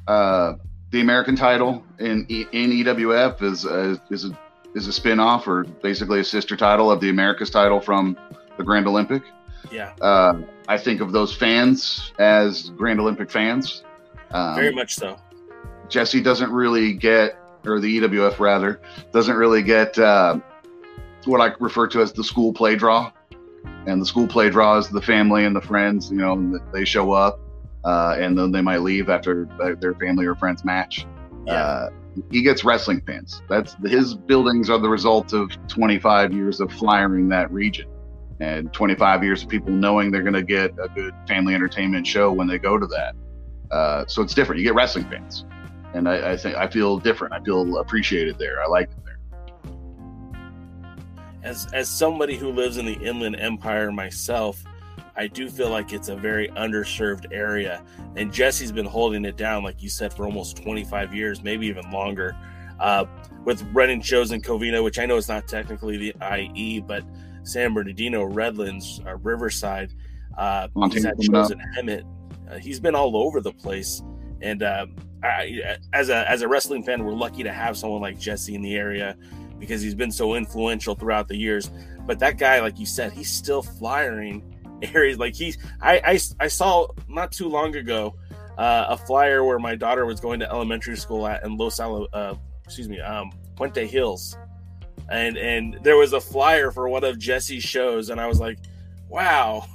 [0.07, 0.55] Uh,
[0.91, 4.39] the American title in in EWF is uh, is a
[4.75, 8.17] is a spin-off or basically a sister title of the America's title from
[8.59, 9.23] the Grand Olympic.
[9.71, 9.93] Yeah.
[10.01, 13.83] Uh, I think of those fans as Grand Olympic fans.
[14.31, 15.19] Um, Very much so.
[15.89, 18.81] Jesse doesn't really get, or the EWF rather,
[19.13, 20.39] doesn't really get uh,
[21.25, 23.13] what I refer to as the school play draw.
[23.87, 27.13] And the school play draw is the family and the friends, you know, they show
[27.13, 27.41] up
[27.85, 29.49] uh, and then they might leave after
[29.81, 31.07] their family or friends match.
[31.47, 31.53] Yeah.
[31.55, 31.91] Uh,
[32.31, 33.43] he gets wrestling fans.
[33.49, 37.87] That's his buildings are the result of 25 years of flyering that region
[38.41, 42.33] and 25 years of people knowing they're going to get a good family entertainment show
[42.33, 43.15] when they go to that.
[43.71, 44.61] Uh, so it's different.
[44.61, 45.45] You get wrestling fans,
[45.97, 47.33] and I, I, think I feel different.
[47.33, 48.63] I feel appreciated there.
[48.63, 49.19] I like it there.
[51.43, 54.63] As as somebody who lives in the Inland Empire myself,
[55.17, 57.83] I do feel like it's a very underserved area.
[58.17, 61.91] And Jesse's been holding it down, like you said, for almost 25 years, maybe even
[61.91, 62.37] longer.
[62.79, 63.07] Uh,
[63.45, 67.05] with running shows in Covina, which I know is not technically the IE, but
[67.45, 69.95] San Bernardino, Redlands, uh, Riverside.
[70.37, 72.03] Uh, he's had shows in Hemet.
[72.51, 74.03] Uh, he's been all over the place.
[74.43, 74.87] And uh,
[75.23, 78.77] As a as a wrestling fan, we're lucky to have someone like Jesse in the
[78.77, 79.17] area
[79.59, 81.71] because he's been so influential throughout the years.
[82.07, 84.43] But that guy, like you said, he's still flying
[84.95, 85.19] areas.
[85.19, 88.15] Like he's, I, I, I saw not too long ago
[88.59, 92.09] uh, a flyer where my daughter was going to elementary school at in Los Alamos,
[92.13, 94.37] uh, excuse me, um, Puente Hills,
[95.11, 98.59] and and there was a flyer for one of Jesse's shows, and I was like,
[99.09, 99.67] wow,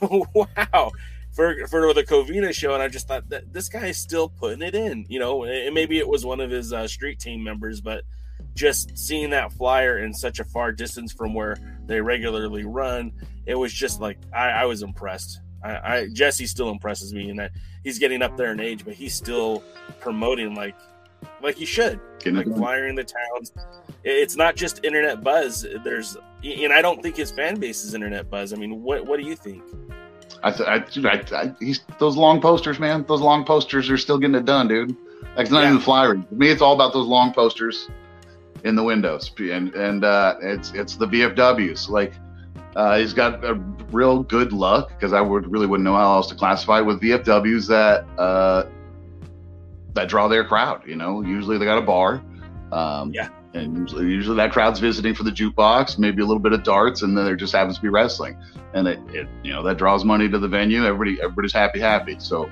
[0.00, 0.92] wow.
[1.34, 4.62] For, for the Covina show, and I just thought that this guy is still putting
[4.62, 5.44] it in, you know.
[5.44, 8.04] And maybe it was one of his uh, street team members, but
[8.54, 11.56] just seeing that flyer in such a far distance from where
[11.86, 13.12] they regularly run,
[13.46, 15.40] it was just like I, I was impressed.
[15.62, 17.50] I, I, Jesse still impresses me in that
[17.82, 19.64] he's getting up there in age, but he's still
[20.00, 20.76] promoting like
[21.42, 23.52] like he should, like flying the towns.
[24.04, 25.66] It's not just internet buzz.
[25.82, 28.52] There's and I don't think his fan base is internet buzz.
[28.52, 29.62] I mean, what what do you think?
[30.42, 33.04] I, I, I, he's those long posters, man.
[33.08, 34.96] Those long posters are still getting it done, dude.
[35.36, 35.70] Like it's not yeah.
[35.70, 36.24] even flyering.
[36.24, 37.88] For me, it's all about those long posters
[38.62, 41.88] in the windows, and and uh, it's it's the VFWs.
[41.88, 42.12] Like
[42.76, 43.54] uh, he's got a
[43.90, 47.68] real good luck because I would really wouldn't know how else to classify with VFWs
[47.68, 48.68] that uh,
[49.94, 50.82] that draw their crowd.
[50.86, 52.22] You know, usually they got a bar.
[52.72, 53.28] Um, yeah.
[53.54, 57.16] And usually, that crowd's visiting for the jukebox, maybe a little bit of darts, and
[57.16, 58.36] then there just happens to be wrestling,
[58.74, 60.84] and it, it you know that draws money to the venue.
[60.84, 62.16] Everybody everybody's happy, happy.
[62.18, 62.50] So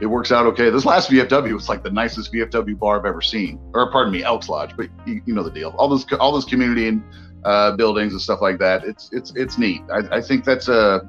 [0.00, 0.68] it works out okay.
[0.68, 4.22] This last VFW was like the nicest VFW bar I've ever seen, or pardon me,
[4.22, 5.74] Elks Lodge, but you, you know the deal.
[5.78, 7.02] All those all those community and
[7.44, 8.84] uh, buildings and stuff like that.
[8.84, 9.80] It's it's it's neat.
[9.90, 11.08] I, I think that's a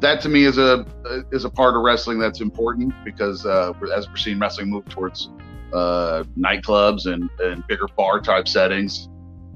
[0.00, 0.84] that to me is a
[1.30, 5.30] is a part of wrestling that's important because uh, as we're seeing wrestling move towards
[5.72, 9.08] uh, nightclubs and, and bigger bar type settings,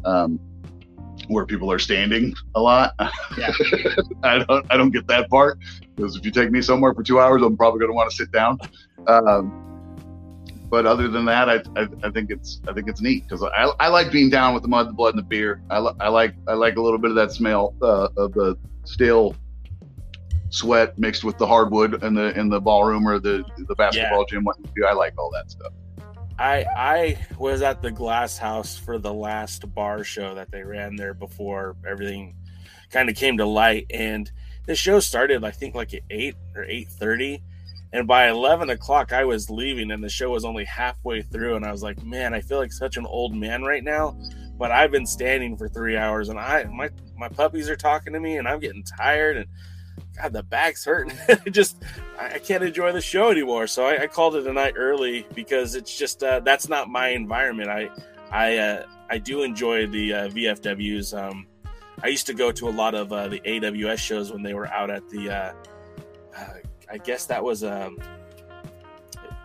[0.04, 0.40] um,
[1.28, 2.94] where people are standing a lot.
[3.36, 3.52] Yeah.
[4.22, 5.58] I don't I don't get that part
[5.94, 8.16] because if you take me somewhere for two hours, I'm probably going to want to
[8.16, 8.58] sit down.
[9.06, 9.62] Um,
[10.68, 13.70] but other than that, I, I, I, think it's I think it's neat because I,
[13.78, 15.62] I like being down with the mud, the blood, and the beer.
[15.70, 18.56] I, li- I like I like a little bit of that smell uh, of the
[18.84, 19.36] stale
[20.50, 24.36] sweat mixed with the hardwood in the in the ballroom or the the basketball yeah.
[24.36, 24.44] gym.
[24.44, 25.72] What do, I like all that stuff.
[26.38, 30.96] I I was at the Glass House for the last bar show that they ran
[30.96, 32.36] there before everything
[32.90, 34.30] kind of came to light, and
[34.66, 37.42] the show started I think like at eight or eight thirty,
[37.92, 41.64] and by eleven o'clock I was leaving, and the show was only halfway through, and
[41.64, 44.16] I was like, man, I feel like such an old man right now,
[44.58, 48.20] but I've been standing for three hours, and I my my puppies are talking to
[48.20, 49.46] me, and I'm getting tired, and
[50.16, 51.16] God, the back's hurting.
[51.50, 51.82] just
[52.18, 53.66] I can't enjoy the show anymore.
[53.66, 57.08] So I, I, called it a night early because it's just uh, that's not my
[57.08, 57.68] environment.
[57.68, 57.90] I
[58.30, 61.16] I uh, I do enjoy the uh, VFWs.
[61.16, 61.46] Um,
[62.02, 64.66] I used to go to a lot of uh, the AWS shows when they were
[64.68, 65.30] out at the.
[65.30, 65.52] Uh,
[66.36, 66.54] uh,
[66.90, 67.98] I guess that was um,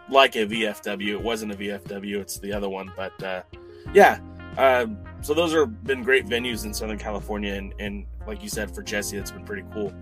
[0.10, 1.10] like a VFW.
[1.10, 2.20] It wasn't a VFW.
[2.20, 3.14] It's the other one, but
[3.94, 4.20] yeah.
[4.58, 8.74] Um, so those have been great venues in Southern California, and, and like you said,
[8.76, 9.94] for Jesse, it's been pretty cool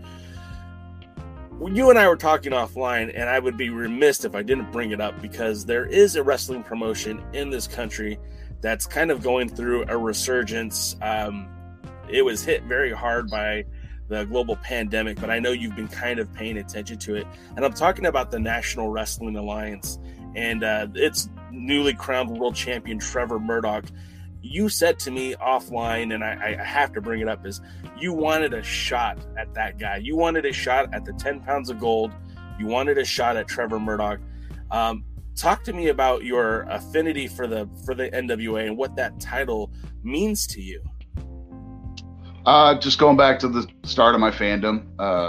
[1.67, 4.91] you and I were talking offline, and I would be remiss if I didn't bring
[4.91, 8.17] it up because there is a wrestling promotion in this country
[8.61, 10.95] that's kind of going through a resurgence.
[11.01, 11.49] Um,
[12.09, 13.65] it was hit very hard by
[14.07, 17.27] the global pandemic, but I know you've been kind of paying attention to it.
[17.55, 19.99] And I'm talking about the National Wrestling Alliance
[20.35, 23.85] and uh, its newly crowned world champion, Trevor Murdoch
[24.41, 27.61] you said to me offline, and I, I, have to bring it up, is
[27.97, 29.97] you wanted a shot at that guy.
[29.97, 32.13] You wanted a shot at the 10 pounds of gold.
[32.57, 34.19] You wanted a shot at Trevor Murdoch.
[34.71, 35.03] Um,
[35.35, 39.71] talk to me about your affinity for the for the NWA and what that title
[40.03, 40.81] means to you.
[42.45, 44.83] Uh, just going back to the start of my fandom,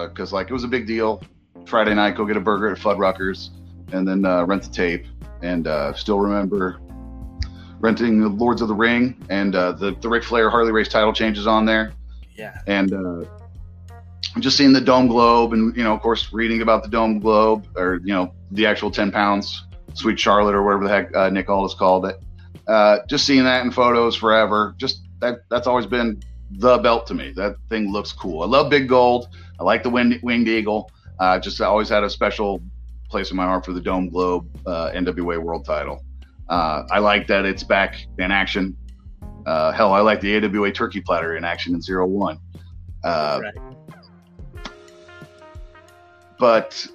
[0.08, 1.22] because uh, like it was a big deal.
[1.66, 3.50] Friday night, go get a burger at Fuddruckers,
[3.92, 5.06] and then uh, rent the tape.
[5.42, 6.80] And uh, still remember
[7.80, 11.12] renting the Lords of the Ring and uh, the the Ric Flair Harley Race title
[11.12, 11.92] changes on there.
[12.36, 13.24] Yeah, and uh,
[14.38, 17.66] just seeing the Dome Globe, and you know, of course, reading about the Dome Globe
[17.76, 19.64] or you know the actual ten pounds
[19.94, 22.20] Sweet Charlotte or whatever the heck uh, Nick Aldis called it.
[22.66, 24.74] Uh, just seeing that in photos forever.
[24.78, 26.22] Just that that's always been
[26.52, 27.32] the belt to me.
[27.32, 28.42] That thing looks cool.
[28.42, 29.28] I love Big Gold.
[29.58, 30.90] I like the winged, winged eagle.
[31.18, 32.62] Uh, just I always had a special
[33.08, 36.04] place in my heart for the Dome Globe uh, NWA World Title.
[36.50, 38.76] Uh, I like that it's back in action.
[39.46, 42.38] Uh, hell, I like the AWA turkey platter in action in zero one.
[43.04, 43.54] Uh, right.
[46.38, 46.86] But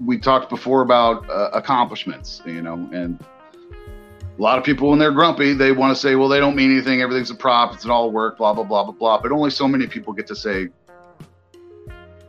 [0.00, 3.22] we talked before about uh, accomplishments, you know, and
[4.38, 6.70] a lot of people when they're grumpy, they want to say, well, they don't mean
[6.70, 7.02] anything.
[7.02, 7.74] Everything's a prop.
[7.74, 9.20] It's an all work, blah, blah, blah, blah, blah.
[9.20, 10.68] But only so many people get to say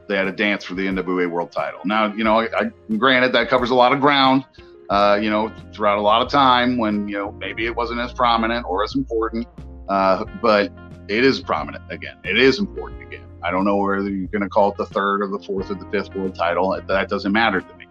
[0.08, 1.80] they had a dance for the NWA world title.
[1.86, 4.46] Now, you know, I, I, granted that covers a lot of ground
[4.94, 8.14] uh, you know, throughout a lot of time when, you know, maybe it wasn't as
[8.14, 9.48] prominent or as important,
[9.90, 10.72] uh, but
[11.08, 12.16] it is prominent again.
[12.24, 13.26] It is important again.
[13.42, 15.74] I don't know whether you're going to call it the third or the fourth or
[15.74, 16.80] the fifth world title.
[16.88, 17.86] That doesn't matter to me.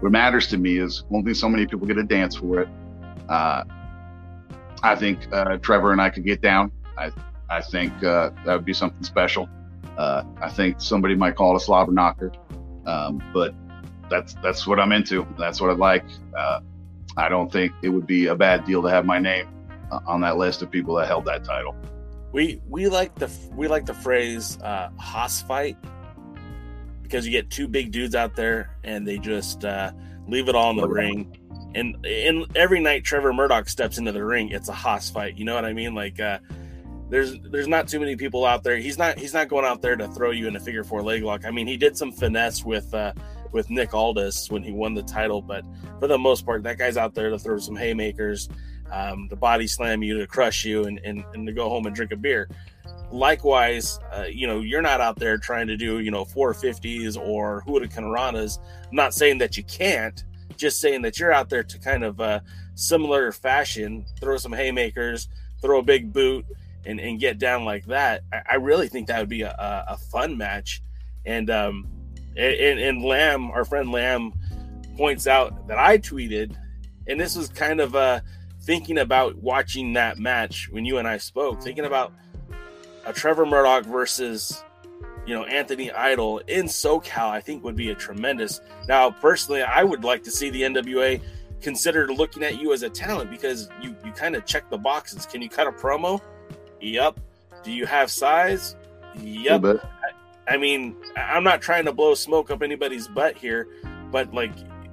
[0.00, 2.68] What matters to me is only so many people get a dance for it.
[3.30, 3.64] Uh,
[4.82, 6.70] I think uh, Trevor and I could get down.
[6.98, 7.12] I,
[7.48, 9.48] I think uh, that would be something special.
[9.96, 12.30] Uh, I think somebody might call it a slobber knocker.
[12.84, 13.54] Um, but
[14.12, 15.26] that's that's what I'm into.
[15.38, 16.04] That's what I like.
[16.36, 16.60] Uh,
[17.16, 19.48] I don't think it would be a bad deal to have my name
[19.90, 21.74] uh, on that list of people that held that title.
[22.32, 25.76] We we like the we like the phrase uh, "hoss fight"
[27.02, 29.92] because you get two big dudes out there and they just uh,
[30.28, 31.36] leave it all in the ring.
[31.74, 35.36] And and every night Trevor Murdoch steps into the ring, it's a hoss fight.
[35.36, 35.94] You know what I mean?
[35.94, 36.38] Like uh,
[37.08, 38.78] there's there's not too many people out there.
[38.78, 41.22] He's not he's not going out there to throw you in a figure four leg
[41.22, 41.44] lock.
[41.44, 43.12] I mean, he did some finesse with uh,
[43.52, 45.42] with Nick Aldis when he won the title.
[45.42, 45.64] But
[46.00, 48.48] for the most part, that guy's out there to throw some haymakers,
[48.90, 51.94] um, to body slam you, to crush you, and, and, and to go home and
[51.94, 52.48] drink a beer.
[53.10, 57.62] Likewise, uh, you know, you're not out there trying to do, you know, 450s or
[57.66, 58.58] Hurricanranas.
[58.88, 60.24] I'm not saying that you can't,
[60.56, 62.40] just saying that you're out there to kind of uh,
[62.74, 65.28] similar fashion, throw some haymakers,
[65.60, 66.46] throw a big boot,
[66.84, 68.22] and, and get down like that.
[68.32, 70.82] I, I really think that would be a, a, a fun match.
[71.24, 71.86] And um,
[72.36, 74.32] and, and Lamb, our friend Lamb,
[74.96, 76.56] points out that I tweeted,
[77.06, 78.20] and this was kind of uh,
[78.62, 82.12] thinking about watching that match when you and I spoke, thinking about
[83.04, 84.62] a Trevor Murdoch versus
[85.26, 87.30] you know Anthony Idol in SoCal.
[87.30, 88.60] I think would be a tremendous.
[88.88, 91.20] Now, personally, I would like to see the NWA
[91.60, 95.26] consider looking at you as a talent because you you kind of check the boxes.
[95.26, 96.20] Can you cut a promo?
[96.80, 97.18] Yep.
[97.62, 98.76] Do you have size?
[99.20, 99.62] Yep.
[100.48, 103.68] I, mean, I'm not trying to blow smoke up anybody's butt here,
[104.10, 104.52] but like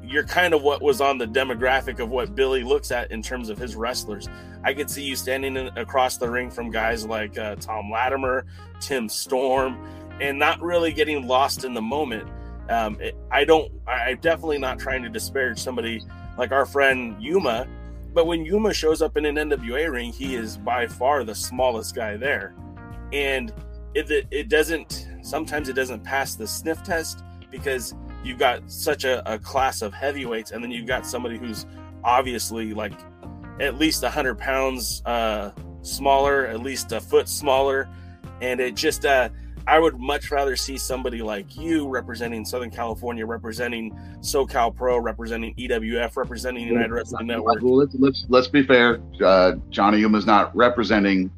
[0.10, 3.50] you're kind of what was on the demographic of what Billy looks at in terms
[3.50, 4.28] of his wrestlers.
[4.64, 8.46] I could see you standing in, across the ring from guys like uh, Tom Latimer,
[8.82, 9.78] Tim Storm,
[10.20, 12.28] and not really getting lost in the moment.
[12.70, 13.72] Um, it, I don't.
[13.88, 16.02] I, I'm definitely not trying to disparage somebody
[16.38, 17.68] like our friend Yuma,
[18.14, 21.96] but when Yuma shows up in an NWA ring, he is by far the smallest
[21.96, 22.56] guy there,
[23.14, 23.54] and
[23.94, 25.08] it, it, it doesn't.
[25.22, 27.94] Sometimes it doesn't pass the sniff test because
[28.24, 31.66] you've got such a, a class of heavyweights, and then you've got somebody who's
[32.04, 32.94] obviously like
[33.60, 35.52] at least 100 pounds uh,
[35.82, 37.90] smaller, at least a foot smaller.
[38.42, 39.30] And it just, uh,
[39.68, 45.54] I would much rather see somebody like you representing Southern California, representing SoCal Pro, representing
[45.56, 47.62] EWF, representing United Wrestling Network.
[47.62, 49.02] Well, let's, let's, let's be fair.
[49.24, 51.30] Uh, Johnny Yuma is not representing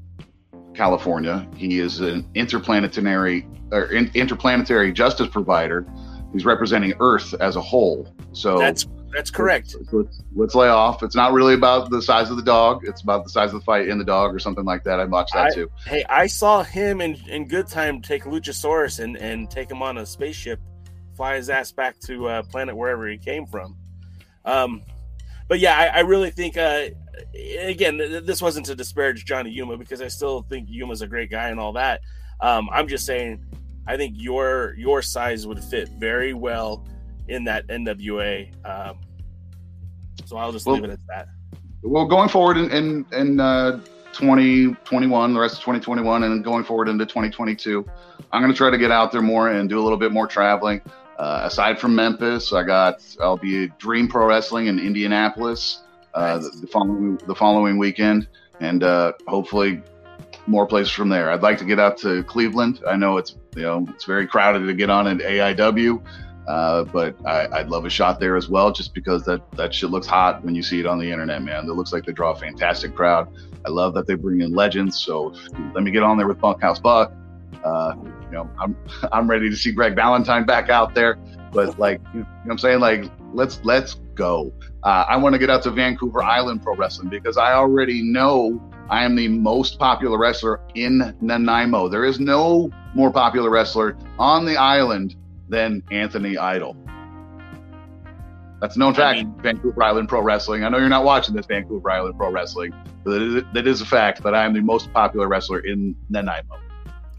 [0.82, 1.48] California.
[1.56, 5.86] He is an interplanetary or in, interplanetary justice provider
[6.34, 8.12] he's representing Earth as a whole.
[8.34, 9.76] So that's that's correct.
[9.78, 11.04] Let's, let's, let's, lay off.
[11.04, 12.82] It's not really about the size of the dog.
[12.84, 15.00] It's about the size of the fight in the dog or something like that.
[15.00, 15.70] I watched that I, too.
[15.86, 19.98] Hey, I saw him in, in good time take Luchasaurus and, and take him on
[19.98, 20.62] a spaceship,
[21.16, 23.76] fly his ass back to uh, planet wherever he came from.
[24.46, 24.82] Um,
[25.50, 26.86] but yeah, I, I really think, uh,
[27.60, 31.50] again, this wasn't to disparage Johnny Yuma because I still think Yuma's a great guy
[31.50, 32.02] and all that.
[32.40, 33.44] Um, I'm just saying
[33.88, 36.86] I think your your size would fit very well
[37.28, 38.52] in that NWA.
[38.66, 39.00] Um,
[40.26, 41.28] so I'll just well, leave it at that.
[41.84, 43.82] Well, going forward in in, in uh,
[44.14, 47.86] 2021, the rest of 2021, and going forward into 2022,
[48.32, 50.28] I'm going to try to get out there more and do a little bit more
[50.28, 50.82] traveling.
[51.18, 55.84] Uh, aside from Memphis, I got I'll be Dream Pro Wrestling in Indianapolis
[56.14, 56.50] uh, nice.
[56.50, 58.28] the, the, following the following weekend,
[58.60, 59.82] and uh, hopefully
[60.48, 61.32] more places from there.
[61.32, 62.82] I'd like to get out to Cleveland.
[62.88, 66.04] I know it's you know it's very crowded to get on at AIW,
[66.48, 69.90] uh, but I, would love a shot there as well, just because that that shit
[69.90, 71.66] looks hot when you see it on the internet, man.
[71.66, 73.30] It looks like they draw a fantastic crowd.
[73.66, 75.02] I love that they bring in legends.
[75.02, 75.34] So
[75.74, 77.14] let me get on there with Bunkhouse Buck.
[77.64, 77.94] Uh,
[78.26, 78.76] you know, I'm
[79.12, 81.18] I'm ready to see Greg Valentine back out there.
[81.52, 82.80] But like, you know what I'm saying?
[82.80, 84.54] Like, let's let's go.
[84.84, 88.60] Uh, I want to get out to Vancouver Island Pro Wrestling because I already know
[88.90, 91.88] I am the most popular wrestler in Nanaimo.
[91.88, 95.16] There is no more popular wrestler on the island
[95.50, 96.76] than Anthony Idol.
[98.60, 99.20] That's a known fact.
[99.20, 100.64] I mean, Vancouver Island Pro Wrestling.
[100.64, 102.74] I know you're not watching this Vancouver Island Pro Wrestling,
[103.04, 105.96] but that is, that is a fact that I am the most popular wrestler in
[106.10, 106.60] Nanaimo.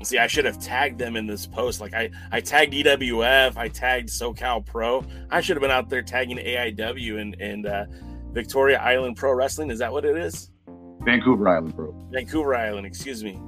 [0.05, 1.81] See, I should have tagged them in this post.
[1.81, 5.05] Like I, I tagged EWF, I tagged SoCal Pro.
[5.31, 7.85] I should have been out there tagging AIW and and uh,
[8.33, 9.71] Victoria Island Pro Wrestling.
[9.71, 10.51] Is that what it is?
[11.05, 11.93] Vancouver Island, Pro.
[12.11, 13.41] Vancouver Island, excuse me.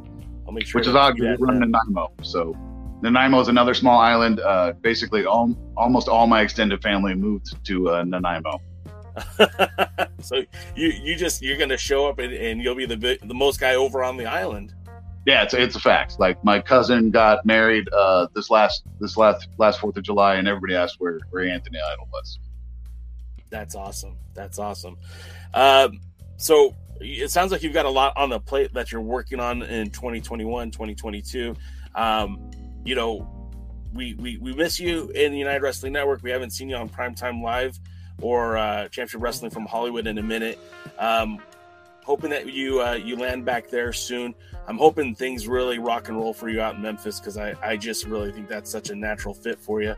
[0.47, 0.81] I'll make sure.
[0.81, 2.13] Which is odd we run Nanaimo.
[2.23, 2.57] So
[3.03, 4.41] Nanaimo is another small island.
[4.41, 8.61] Uh, basically, all, almost all my extended family moved to uh, Nanaimo.
[10.21, 10.43] so
[10.75, 13.75] you you just you're gonna show up and, and you'll be the the most guy
[13.77, 14.75] over on the island.
[15.27, 16.19] Yeah, it's it's a fact.
[16.19, 20.47] Like my cousin got married uh, this last this last last Fourth of July, and
[20.47, 22.39] everybody asked where where Anthony Idol was.
[23.51, 24.17] That's awesome.
[24.35, 24.99] That's awesome.
[25.55, 26.01] Um,
[26.37, 29.63] so it sounds like you've got a lot on the plate that you're working on
[29.63, 31.55] in 2021 2022
[31.95, 32.51] um,
[32.85, 33.29] you know
[33.93, 36.89] we, we we miss you in the united wrestling network we haven't seen you on
[36.89, 37.79] primetime live
[38.23, 40.59] or uh, championship wrestling from hollywood in a minute
[40.99, 41.39] um,
[42.05, 44.35] hoping that you uh, you land back there soon
[44.67, 47.77] i'm hoping things really rock and roll for you out in memphis because I, I
[47.77, 49.95] just really think that's such a natural fit for you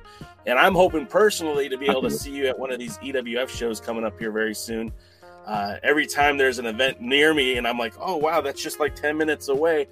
[0.46, 3.48] and i'm hoping personally to be able to see you at one of these ewf
[3.48, 4.92] shows coming up here very soon
[5.46, 8.80] uh, every time there's an event near me and I'm like, oh, wow, that's just
[8.80, 9.86] like 10 minutes away.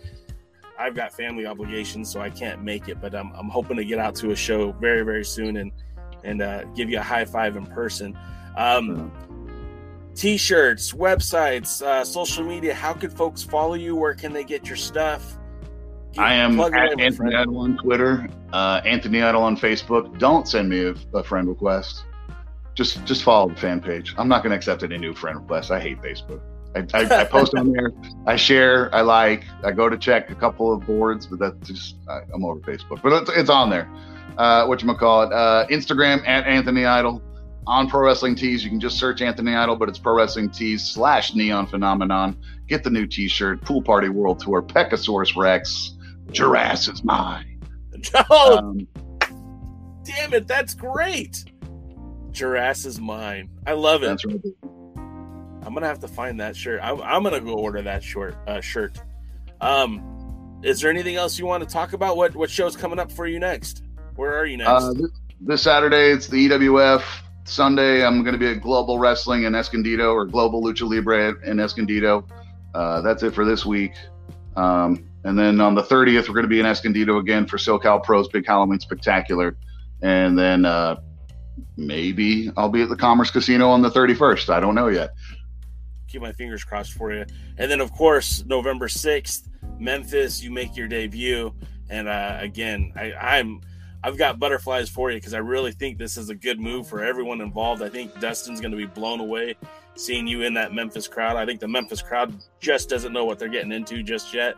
[0.76, 4.00] I've got family obligations, so I can't make it, but I'm, I'm hoping to get
[4.00, 5.70] out to a show very, very soon and,
[6.24, 8.18] and uh, give you a high five in person.
[8.56, 9.12] Um,
[10.14, 12.74] T-shirts, websites, uh, social media.
[12.74, 13.96] How could folks follow you?
[13.96, 15.36] Where can they get your stuff?
[16.16, 20.16] I am at Anthony Idol on Twitter, uh, Anthony Idol on Facebook.
[20.18, 22.04] Don't send me a, a friend request
[22.74, 24.14] just just follow the fan page.
[24.18, 25.70] I'm not going to accept any new friend requests.
[25.70, 26.40] I hate Facebook.
[26.76, 27.92] I, I, I, post on there.
[28.26, 28.92] I share.
[28.94, 29.44] I like.
[29.62, 33.00] I go to check a couple of boards, but that's just I, am over Facebook.
[33.00, 33.88] But it's, it's on there.
[34.36, 35.32] Uh, what you call it?
[35.32, 37.22] Uh, Instagram at Anthony Idol.
[37.66, 40.84] On Pro Wrestling Tees, you can just search Anthony Idol, but it's Pro Wrestling Tees
[40.84, 42.36] slash Neon Phenomenon.
[42.68, 45.96] Get the new T-shirt, Pool Party World Tour, Pechosaurus Rex,
[46.28, 47.50] Jurass is mine.
[48.28, 48.86] Oh, um,
[50.02, 50.46] damn it!
[50.46, 51.42] That's great.
[52.32, 53.48] Jurass is mine.
[53.66, 54.22] I love it.
[54.26, 54.40] Right.
[55.62, 56.80] I'm gonna have to find that shirt.
[56.82, 59.00] I'm, I'm, gonna go order that short uh, shirt.
[59.62, 62.18] Um, is there anything else you want to talk about?
[62.18, 63.84] What what show's coming up for you next?
[64.16, 64.70] Where are you next?
[64.70, 65.10] Uh, this,
[65.40, 67.02] this Saturday, it's the EWF.
[67.44, 71.60] Sunday, I'm going to be at Global Wrestling in Escondido or Global Lucha Libre in
[71.60, 72.26] Escondido.
[72.74, 73.92] Uh, that's it for this week.
[74.56, 78.02] Um, and then on the 30th, we're going to be in Escondido again for SoCal
[78.02, 79.56] Pros Big Halloween Spectacular.
[80.02, 81.00] And then uh,
[81.76, 84.50] maybe I'll be at the Commerce Casino on the 31st.
[84.50, 85.10] I don't know yet.
[86.08, 87.26] Keep my fingers crossed for you.
[87.58, 91.54] And then, of course, November 6th, Memphis, you make your debut.
[91.90, 93.60] And uh, again, I, I'm
[94.04, 97.02] I've got butterflies for you because I really think this is a good move for
[97.02, 97.80] everyone involved.
[97.80, 99.56] I think Dustin's going to be blown away
[99.94, 101.36] seeing you in that Memphis crowd.
[101.36, 104.56] I think the Memphis crowd just doesn't know what they're getting into just yet.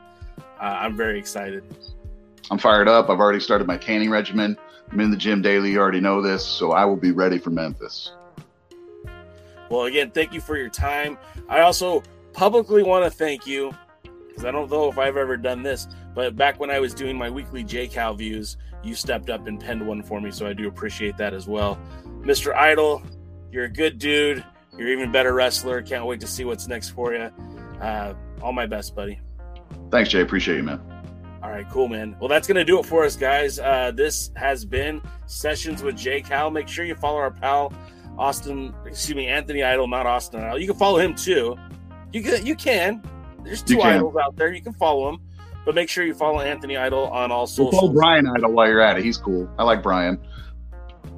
[0.60, 1.62] Uh, I'm very excited.
[2.50, 3.08] I'm fired up.
[3.08, 4.58] I've already started my canning regimen.
[4.90, 5.70] I'm in the gym daily.
[5.70, 8.14] You already know this, so I will be ready for Memphis.
[9.70, 11.18] Well, again, thank you for your time.
[11.48, 13.72] I also publicly want to thank you
[14.26, 15.86] because I don't know if I've ever done this,
[16.16, 18.56] but back when I was doing my weekly JCal views,
[18.86, 21.78] you stepped up and penned one for me, so I do appreciate that as well.
[22.20, 22.54] Mr.
[22.54, 23.02] Idol,
[23.50, 24.44] you're a good dude.
[24.76, 25.82] You're even better wrestler.
[25.82, 27.30] Can't wait to see what's next for you.
[27.80, 29.20] Uh, all my best, buddy.
[29.90, 30.20] Thanks, Jay.
[30.20, 30.80] Appreciate you, man.
[31.42, 32.16] All right, cool, man.
[32.18, 33.58] Well, that's going to do it for us, guys.
[33.58, 36.50] Uh, this has been Sessions with Jay Cal.
[36.50, 37.72] Make sure you follow our pal,
[38.18, 40.58] Austin, excuse me, Anthony Idol, not Austin Idol.
[40.58, 41.56] You can follow him too.
[42.12, 42.44] You can.
[42.44, 43.02] You can.
[43.44, 44.52] There's two idols out there.
[44.52, 45.20] You can follow them.
[45.66, 47.74] But make sure you follow Anthony Idol on all socials.
[47.74, 49.04] Follow Brian Idol while you're at it.
[49.04, 49.50] He's cool.
[49.58, 50.18] I like Brian.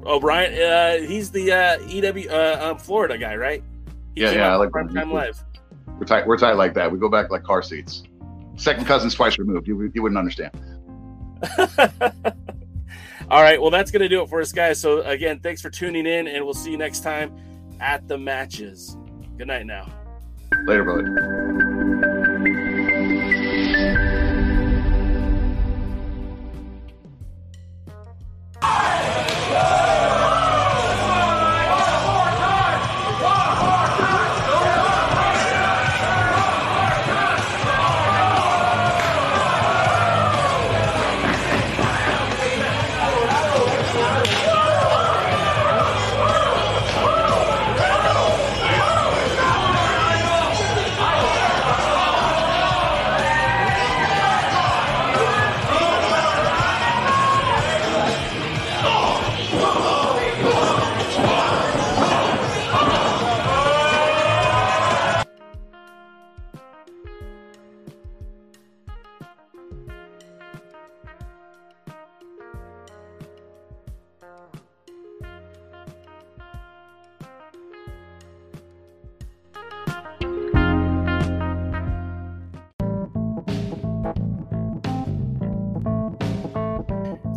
[0.05, 3.63] Oh, Brian, uh, he's the uh, EW uh, um, Florida guy, right?
[4.15, 5.43] He yeah, yeah, I like Prime Time Live.
[5.99, 6.25] We're tight.
[6.25, 6.91] We're tight like that.
[6.91, 8.03] We go back like car seats.
[8.55, 9.67] Second cousins twice removed.
[9.67, 10.51] You, you wouldn't understand.
[13.29, 13.61] All right.
[13.61, 14.81] Well, that's going to do it for us, guys.
[14.81, 17.35] So again, thanks for tuning in, and we'll see you next time
[17.79, 18.97] at the matches.
[19.37, 19.93] Good night now.
[20.65, 21.85] Later, brother.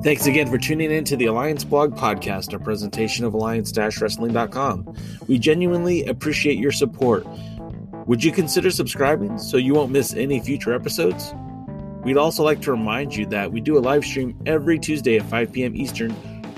[0.02, 4.96] Thanks again for tuning in to the Alliance Blog Podcast, a presentation of alliance-wrestling.com.
[5.28, 7.24] We genuinely appreciate your support.
[8.08, 11.32] Would you consider subscribing so you won't miss any future episodes?
[12.02, 15.26] We'd also like to remind you that we do a live stream every Tuesday at
[15.26, 15.76] 5 p.m.
[15.76, 16.12] Eastern,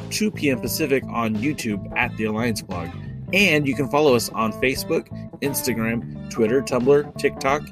[0.09, 0.59] 2 p.m.
[0.59, 2.88] Pacific on YouTube at the Alliance Blog.
[3.34, 5.07] And you can follow us on Facebook,
[5.40, 7.62] Instagram, Twitter, Tumblr, TikTok,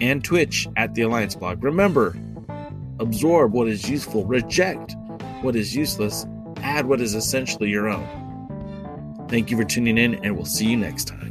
[0.00, 1.64] and Twitch at the Alliance Blog.
[1.64, 2.16] Remember,
[3.02, 4.96] absorb what is useful, reject
[5.42, 6.26] what is useless,
[6.58, 8.06] add what is essentially your own.
[9.28, 11.21] Thank you for tuning in, and we'll see you next time.